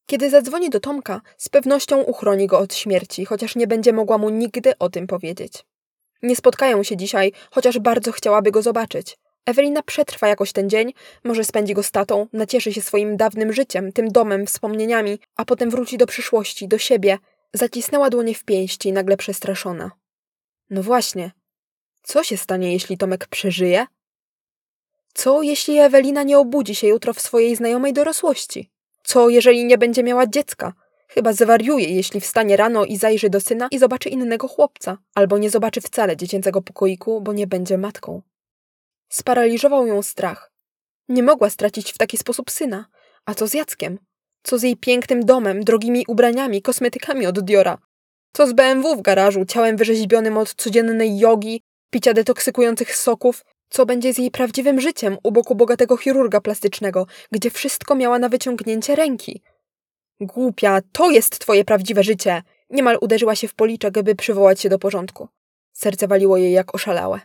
Kiedy 0.06 0.30
zadzwoni 0.30 0.70
do 0.70 0.80
Tomka, 0.80 1.20
z 1.36 1.48
pewnością 1.48 2.02
uchroni 2.02 2.46
go 2.46 2.58
od 2.58 2.74
śmierci, 2.74 3.24
chociaż 3.24 3.56
nie 3.56 3.66
będzie 3.66 3.92
mogła 3.92 4.18
mu 4.18 4.28
nigdy 4.30 4.78
o 4.78 4.90
tym 4.90 5.06
powiedzieć. 5.06 5.64
Nie 6.22 6.36
spotkają 6.36 6.82
się 6.82 6.96
dzisiaj, 6.96 7.32
chociaż 7.50 7.78
bardzo 7.78 8.12
chciałaby 8.12 8.50
go 8.50 8.62
zobaczyć. 8.62 9.18
Ewelina 9.46 9.82
przetrwa 9.82 10.28
jakoś 10.28 10.52
ten 10.52 10.70
dzień, 10.70 10.92
może 11.24 11.44
spędzi 11.44 11.74
go 11.74 11.82
z 11.82 11.90
tatą, 11.90 12.26
nacieszy 12.32 12.72
się 12.72 12.82
swoim 12.82 13.16
dawnym 13.16 13.52
życiem, 13.52 13.92
tym 13.92 14.08
domem, 14.12 14.46
wspomnieniami, 14.46 15.18
a 15.36 15.44
potem 15.44 15.70
wróci 15.70 15.98
do 15.98 16.06
przyszłości, 16.06 16.68
do 16.68 16.78
siebie. 16.78 17.18
Zacisnęła 17.52 18.10
dłonie 18.10 18.34
w 18.34 18.44
pięści, 18.44 18.92
nagle 18.92 19.16
przestraszona. 19.16 19.90
No 20.70 20.82
właśnie. 20.82 21.32
Co 22.02 22.24
się 22.24 22.36
stanie, 22.36 22.72
jeśli 22.72 22.98
Tomek 22.98 23.26
przeżyje? 23.26 23.86
Co, 25.14 25.42
jeśli 25.42 25.78
Ewelina 25.78 26.22
nie 26.22 26.38
obudzi 26.38 26.74
się 26.74 26.86
jutro 26.86 27.14
w 27.14 27.20
swojej 27.20 27.56
znajomej 27.56 27.92
dorosłości? 27.92 28.70
Co, 29.06 29.28
jeżeli 29.28 29.64
nie 29.64 29.78
będzie 29.78 30.02
miała 30.02 30.26
dziecka? 30.26 30.72
Chyba 31.08 31.32
zwariuje, 31.32 31.88
jeśli 31.88 32.20
wstanie 32.20 32.56
rano 32.56 32.84
i 32.84 32.96
zajrzy 32.96 33.30
do 33.30 33.40
syna 33.40 33.68
i 33.70 33.78
zobaczy 33.78 34.08
innego 34.08 34.48
chłopca, 34.48 34.98
albo 35.14 35.38
nie 35.38 35.50
zobaczy 35.50 35.80
wcale 35.80 36.16
dziecięcego 36.16 36.62
pokoiku, 36.62 37.20
bo 37.20 37.32
nie 37.32 37.46
będzie 37.46 37.78
matką. 37.78 38.22
Sparaliżował 39.08 39.86
ją 39.86 40.02
strach. 40.02 40.52
Nie 41.08 41.22
mogła 41.22 41.50
stracić 41.50 41.92
w 41.92 41.98
taki 41.98 42.16
sposób 42.16 42.50
syna. 42.50 42.86
A 43.26 43.34
co 43.34 43.46
z 43.46 43.54
Jackiem? 43.54 43.98
Co 44.42 44.58
z 44.58 44.62
jej 44.62 44.76
pięknym 44.76 45.24
domem, 45.24 45.64
drogimi 45.64 46.04
ubraniami, 46.08 46.62
kosmetykami 46.62 47.26
od 47.26 47.40
Diora? 47.40 47.78
Co 48.32 48.46
z 48.46 48.52
BMW 48.52 48.96
w 48.96 49.02
garażu, 49.02 49.44
ciałem 49.44 49.76
wyrzeźbionym 49.76 50.38
od 50.38 50.54
codziennej 50.54 51.18
jogi, 51.18 51.62
picia 51.90 52.12
detoksykujących 52.12 52.96
soków? 52.96 53.44
Co 53.68 53.86
będzie 53.86 54.12
z 54.12 54.18
jej 54.18 54.30
prawdziwym 54.30 54.80
życiem 54.80 55.18
u 55.22 55.32
boku 55.32 55.54
bogatego 55.54 55.96
chirurga 55.96 56.40
plastycznego, 56.40 57.06
gdzie 57.32 57.50
wszystko 57.50 57.94
miała 57.94 58.18
na 58.18 58.28
wyciągnięcie 58.28 58.96
ręki? 58.96 59.42
Głupia, 60.20 60.80
to 60.92 61.10
jest 61.10 61.38
twoje 61.38 61.64
prawdziwe 61.64 62.02
życie! 62.02 62.42
Niemal 62.70 62.98
uderzyła 63.00 63.34
się 63.34 63.48
w 63.48 63.54
policzek, 63.54 64.02
by 64.02 64.14
przywołać 64.14 64.60
się 64.60 64.68
do 64.68 64.78
porządku. 64.78 65.28
Serce 65.72 66.08
waliło 66.08 66.36
jej 66.36 66.52
jak 66.52 66.74
oszalałe. 66.74 67.20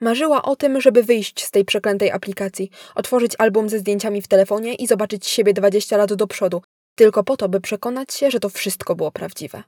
Marzyła 0.00 0.42
o 0.42 0.56
tym, 0.56 0.80
żeby 0.80 1.02
wyjść 1.02 1.44
z 1.44 1.50
tej 1.50 1.64
przeklętej 1.64 2.10
aplikacji, 2.10 2.70
otworzyć 2.94 3.32
album 3.38 3.68
ze 3.68 3.78
zdjęciami 3.78 4.22
w 4.22 4.28
telefonie 4.28 4.74
i 4.74 4.86
zobaczyć 4.86 5.26
siebie 5.26 5.52
20 5.52 5.96
lat 5.96 6.14
do 6.14 6.26
przodu, 6.26 6.62
tylko 6.94 7.24
po 7.24 7.36
to, 7.36 7.48
by 7.48 7.60
przekonać 7.60 8.14
się, 8.14 8.30
że 8.30 8.40
to 8.40 8.48
wszystko 8.48 8.94
było 8.94 9.12
prawdziwe. 9.12 9.62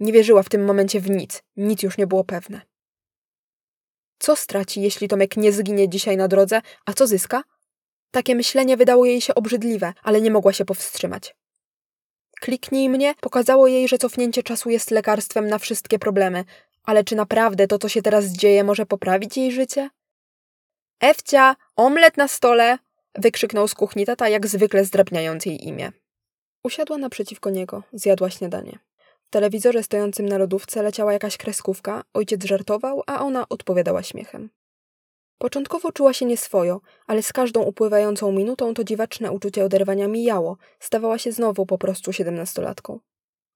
Nie 0.00 0.12
wierzyła 0.12 0.42
w 0.42 0.48
tym 0.48 0.64
momencie 0.64 1.00
w 1.00 1.10
nic, 1.10 1.42
nic 1.56 1.82
już 1.82 1.98
nie 1.98 2.06
było 2.06 2.24
pewne. 2.24 2.60
Co 4.22 4.36
straci, 4.36 4.82
jeśli 4.82 5.08
Tomek 5.08 5.36
nie 5.36 5.52
zginie 5.52 5.88
dzisiaj 5.88 6.16
na 6.16 6.28
drodze, 6.28 6.60
a 6.86 6.92
co 6.92 7.06
zyska? 7.06 7.42
Takie 8.10 8.34
myślenie 8.34 8.76
wydało 8.76 9.04
jej 9.04 9.20
się 9.20 9.34
obrzydliwe, 9.34 9.92
ale 10.02 10.20
nie 10.20 10.30
mogła 10.30 10.52
się 10.52 10.64
powstrzymać. 10.64 11.36
Kliknij 12.40 12.88
mnie 12.88 13.14
pokazało 13.20 13.66
jej, 13.66 13.88
że 13.88 13.98
cofnięcie 13.98 14.42
czasu 14.42 14.70
jest 14.70 14.90
lekarstwem 14.90 15.46
na 15.46 15.58
wszystkie 15.58 15.98
problemy, 15.98 16.44
ale 16.82 17.04
czy 17.04 17.16
naprawdę 17.16 17.66
to, 17.66 17.78
co 17.78 17.88
się 17.88 18.02
teraz 18.02 18.24
dzieje, 18.24 18.64
może 18.64 18.86
poprawić 18.86 19.36
jej 19.36 19.52
życie? 19.52 19.90
Ewcia, 21.00 21.56
omlet 21.76 22.16
na 22.16 22.28
stole! 22.28 22.78
wykrzyknął 23.14 23.68
z 23.68 23.74
kuchni 23.74 24.06
tata, 24.06 24.28
jak 24.28 24.46
zwykle 24.46 24.84
zdrabniając 24.84 25.46
jej 25.46 25.68
imię. 25.68 25.92
Usiadła 26.64 26.98
naprzeciwko 26.98 27.50
niego, 27.50 27.82
zjadła 27.92 28.30
śniadanie. 28.30 28.78
Telewizorze 29.32 29.82
stojącym 29.82 30.26
na 30.26 30.38
lodówce 30.38 30.82
leciała 30.82 31.12
jakaś 31.12 31.36
kreskówka, 31.36 32.04
ojciec 32.14 32.44
żartował, 32.44 33.02
a 33.06 33.20
ona 33.20 33.48
odpowiadała 33.48 34.02
śmiechem. 34.02 34.50
Początkowo 35.38 35.92
czuła 35.92 36.12
się 36.12 36.26
nieswojo, 36.26 36.80
ale 37.06 37.22
z 37.22 37.32
każdą 37.32 37.62
upływającą 37.62 38.32
minutą 38.32 38.74
to 38.74 38.84
dziwaczne 38.84 39.32
uczucie 39.32 39.64
oderwania 39.64 40.08
mijało, 40.08 40.56
stawała 40.80 41.18
się 41.18 41.32
znowu 41.32 41.66
po 41.66 41.78
prostu 41.78 42.12
siedemnastolatką. 42.12 43.00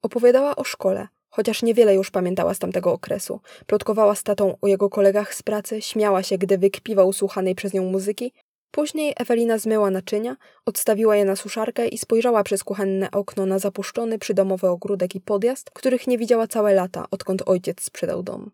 Opowiadała 0.02 0.56
o 0.56 0.64
szkole, 0.64 1.08
chociaż 1.30 1.62
niewiele 1.62 1.94
już 1.94 2.10
pamiętała 2.10 2.54
z 2.54 2.58
tamtego 2.58 2.92
okresu. 2.92 3.40
Plotkowała 3.66 4.14
z 4.14 4.22
tatą 4.22 4.56
o 4.60 4.66
jego 4.66 4.90
kolegach 4.90 5.34
z 5.34 5.42
pracy, 5.42 5.82
śmiała 5.82 6.22
się, 6.22 6.38
gdy 6.38 6.58
wykpiwał 6.58 7.12
słuchanej 7.12 7.54
przez 7.54 7.72
nią 7.72 7.84
muzyki. 7.84 8.32
Później 8.70 9.14
Ewelina 9.16 9.58
zmyła 9.58 9.90
naczynia, 9.90 10.36
odstawiła 10.66 11.16
je 11.16 11.24
na 11.24 11.36
suszarkę 11.36 11.88
i 11.88 11.98
spojrzała 11.98 12.44
przez 12.44 12.64
kuchenne 12.64 13.10
okno 13.10 13.46
na 13.46 13.58
zapuszczony 13.58 14.18
przydomowy 14.18 14.68
ogródek 14.68 15.14
i 15.14 15.20
podjazd, 15.20 15.70
których 15.70 16.06
nie 16.06 16.18
widziała 16.18 16.46
całe 16.46 16.74
lata, 16.74 17.04
odkąd 17.10 17.42
ojciec 17.46 17.82
sprzedał 17.82 18.22
dom. 18.22 18.50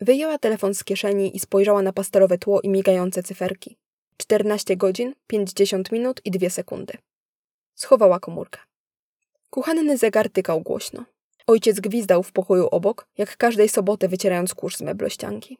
Wyjęła 0.00 0.38
telefon 0.38 0.74
z 0.74 0.84
kieszeni 0.84 1.36
i 1.36 1.40
spojrzała 1.40 1.82
na 1.82 1.92
pasterowe 1.92 2.38
tło 2.38 2.60
i 2.60 2.68
migające 2.68 3.22
cyferki. 3.22 3.76
14 4.16 4.76
godzin, 4.76 5.14
50 5.26 5.92
minut 5.92 6.20
i 6.24 6.30
2 6.30 6.50
sekundy. 6.50 6.94
Schowała 7.74 8.20
komórkę. 8.20 8.60
Kuchenny 9.50 9.96
zegar 9.96 10.30
tykał 10.30 10.60
głośno. 10.60 11.04
Ojciec 11.46 11.80
gwizdał 11.80 12.22
w 12.22 12.32
pokoju 12.32 12.68
obok, 12.70 13.06
jak 13.18 13.36
każdej 13.36 13.68
soboty 13.68 14.08
wycierając 14.08 14.54
kurz 14.54 14.76
z 14.76 14.80
meblościanki. 14.80 15.58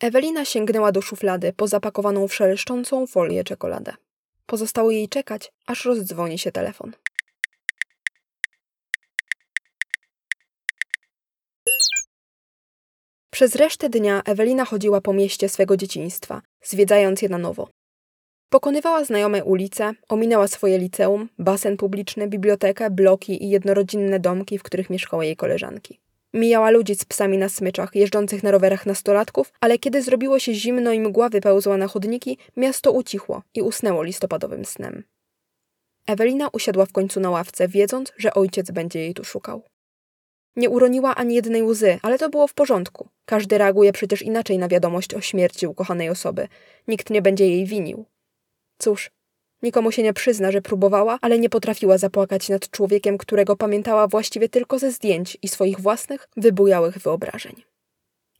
Ewelina 0.00 0.44
sięgnęła 0.44 0.92
do 0.92 1.02
szuflady 1.02 1.52
po 1.52 1.68
zapakowaną 1.68 2.28
w 2.28 2.34
szeleszczącą 2.34 3.06
folię 3.06 3.44
czekoladę. 3.44 3.94
Pozostało 4.46 4.90
jej 4.90 5.08
czekać, 5.08 5.52
aż 5.66 5.84
rozdzwoni 5.84 6.38
się 6.38 6.52
telefon. 6.52 6.92
Przez 13.30 13.54
resztę 13.54 13.88
dnia 13.88 14.22
Ewelina 14.24 14.64
chodziła 14.64 15.00
po 15.00 15.12
mieście 15.12 15.48
swego 15.48 15.76
dzieciństwa, 15.76 16.42
zwiedzając 16.62 17.22
je 17.22 17.28
na 17.28 17.38
nowo. 17.38 17.68
Pokonywała 18.48 19.04
znajome 19.04 19.44
ulice, 19.44 19.92
ominęła 20.08 20.48
swoje 20.48 20.78
liceum, 20.78 21.28
basen 21.38 21.76
publiczny, 21.76 22.28
bibliotekę, 22.28 22.90
bloki 22.90 23.44
i 23.44 23.50
jednorodzinne 23.50 24.20
domki, 24.20 24.58
w 24.58 24.62
których 24.62 24.90
mieszkały 24.90 25.26
jej 25.26 25.36
koleżanki. 25.36 26.03
Mijała 26.34 26.70
ludzi 26.70 26.94
z 26.94 27.04
psami 27.04 27.38
na 27.38 27.48
smyczach, 27.48 27.94
jeżdżących 27.94 28.42
na 28.42 28.50
rowerach 28.50 28.86
nastolatków, 28.86 29.52
ale 29.60 29.78
kiedy 29.78 30.02
zrobiło 30.02 30.38
się 30.38 30.54
zimno 30.54 30.92
i 30.92 31.00
mgła 31.00 31.28
wypełzła 31.28 31.76
na 31.76 31.86
chodniki, 31.86 32.38
miasto 32.56 32.92
ucichło 32.92 33.42
i 33.54 33.62
usnęło 33.62 34.02
listopadowym 34.02 34.64
snem. 34.64 35.04
Ewelina 36.06 36.48
usiadła 36.52 36.86
w 36.86 36.92
końcu 36.92 37.20
na 37.20 37.30
ławce, 37.30 37.68
wiedząc, 37.68 38.12
że 38.16 38.34
ojciec 38.34 38.70
będzie 38.70 38.98
jej 39.00 39.14
tu 39.14 39.24
szukał. 39.24 39.62
Nie 40.56 40.70
uroniła 40.70 41.14
ani 41.14 41.34
jednej 41.34 41.62
łzy, 41.62 41.98
ale 42.02 42.18
to 42.18 42.30
było 42.30 42.46
w 42.46 42.54
porządku. 42.54 43.08
Każdy 43.24 43.58
reaguje 43.58 43.92
przecież 43.92 44.22
inaczej 44.22 44.58
na 44.58 44.68
wiadomość 44.68 45.14
o 45.14 45.20
śmierci 45.20 45.66
ukochanej 45.66 46.08
osoby. 46.08 46.48
Nikt 46.88 47.10
nie 47.10 47.22
będzie 47.22 47.48
jej 47.48 47.66
winił. 47.66 48.04
Cóż, 48.78 49.10
nikomu 49.64 49.92
się 49.92 50.02
nie 50.02 50.12
przyzna, 50.12 50.50
że 50.50 50.62
próbowała, 50.62 51.18
ale 51.20 51.38
nie 51.38 51.48
potrafiła 51.48 51.98
zapłakać 51.98 52.48
nad 52.48 52.70
człowiekiem, 52.70 53.18
którego 53.18 53.56
pamiętała 53.56 54.06
właściwie 54.06 54.48
tylko 54.48 54.78
ze 54.78 54.90
zdjęć 54.90 55.38
i 55.42 55.48
swoich 55.48 55.80
własnych, 55.80 56.28
wybujałych 56.36 56.98
wyobrażeń. 56.98 57.62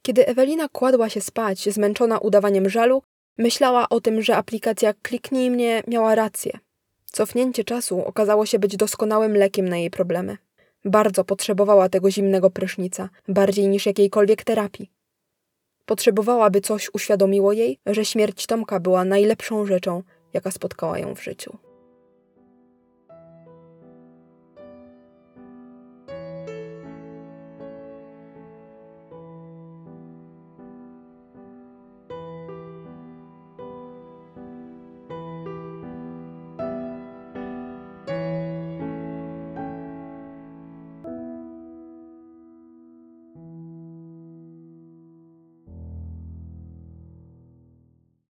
Kiedy 0.02 0.26
Ewelina 0.26 0.68
kładła 0.68 1.08
się 1.08 1.20
spać, 1.20 1.68
zmęczona 1.68 2.18
udawaniem 2.18 2.68
żalu, 2.68 3.02
myślała 3.38 3.88
o 3.88 4.00
tym, 4.00 4.22
że 4.22 4.36
aplikacja 4.36 4.94
Kliknij 5.02 5.50
mnie 5.50 5.82
miała 5.86 6.14
rację. 6.14 6.58
Cofnięcie 7.04 7.64
czasu 7.64 8.04
okazało 8.04 8.46
się 8.46 8.58
być 8.58 8.76
doskonałym 8.76 9.36
lekiem 9.36 9.68
na 9.68 9.76
jej 9.76 9.90
problemy. 9.90 10.36
Bardzo 10.84 11.24
potrzebowała 11.24 11.88
tego 11.88 12.10
zimnego 12.10 12.50
prysznica, 12.50 13.08
bardziej 13.28 13.68
niż 13.68 13.86
jakiejkolwiek 13.86 14.44
terapii. 14.44 14.90
Potrzebowała, 15.86 16.50
by 16.50 16.60
coś 16.60 16.90
uświadomiło 16.94 17.52
jej, 17.52 17.78
że 17.86 18.04
śmierć 18.04 18.46
Tomka 18.46 18.80
była 18.80 19.04
najlepszą 19.04 19.66
rzeczą, 19.66 20.02
jaka 20.34 20.50
spotkała 20.50 20.98
ją 20.98 21.14
w 21.14 21.22
życiu. 21.22 21.58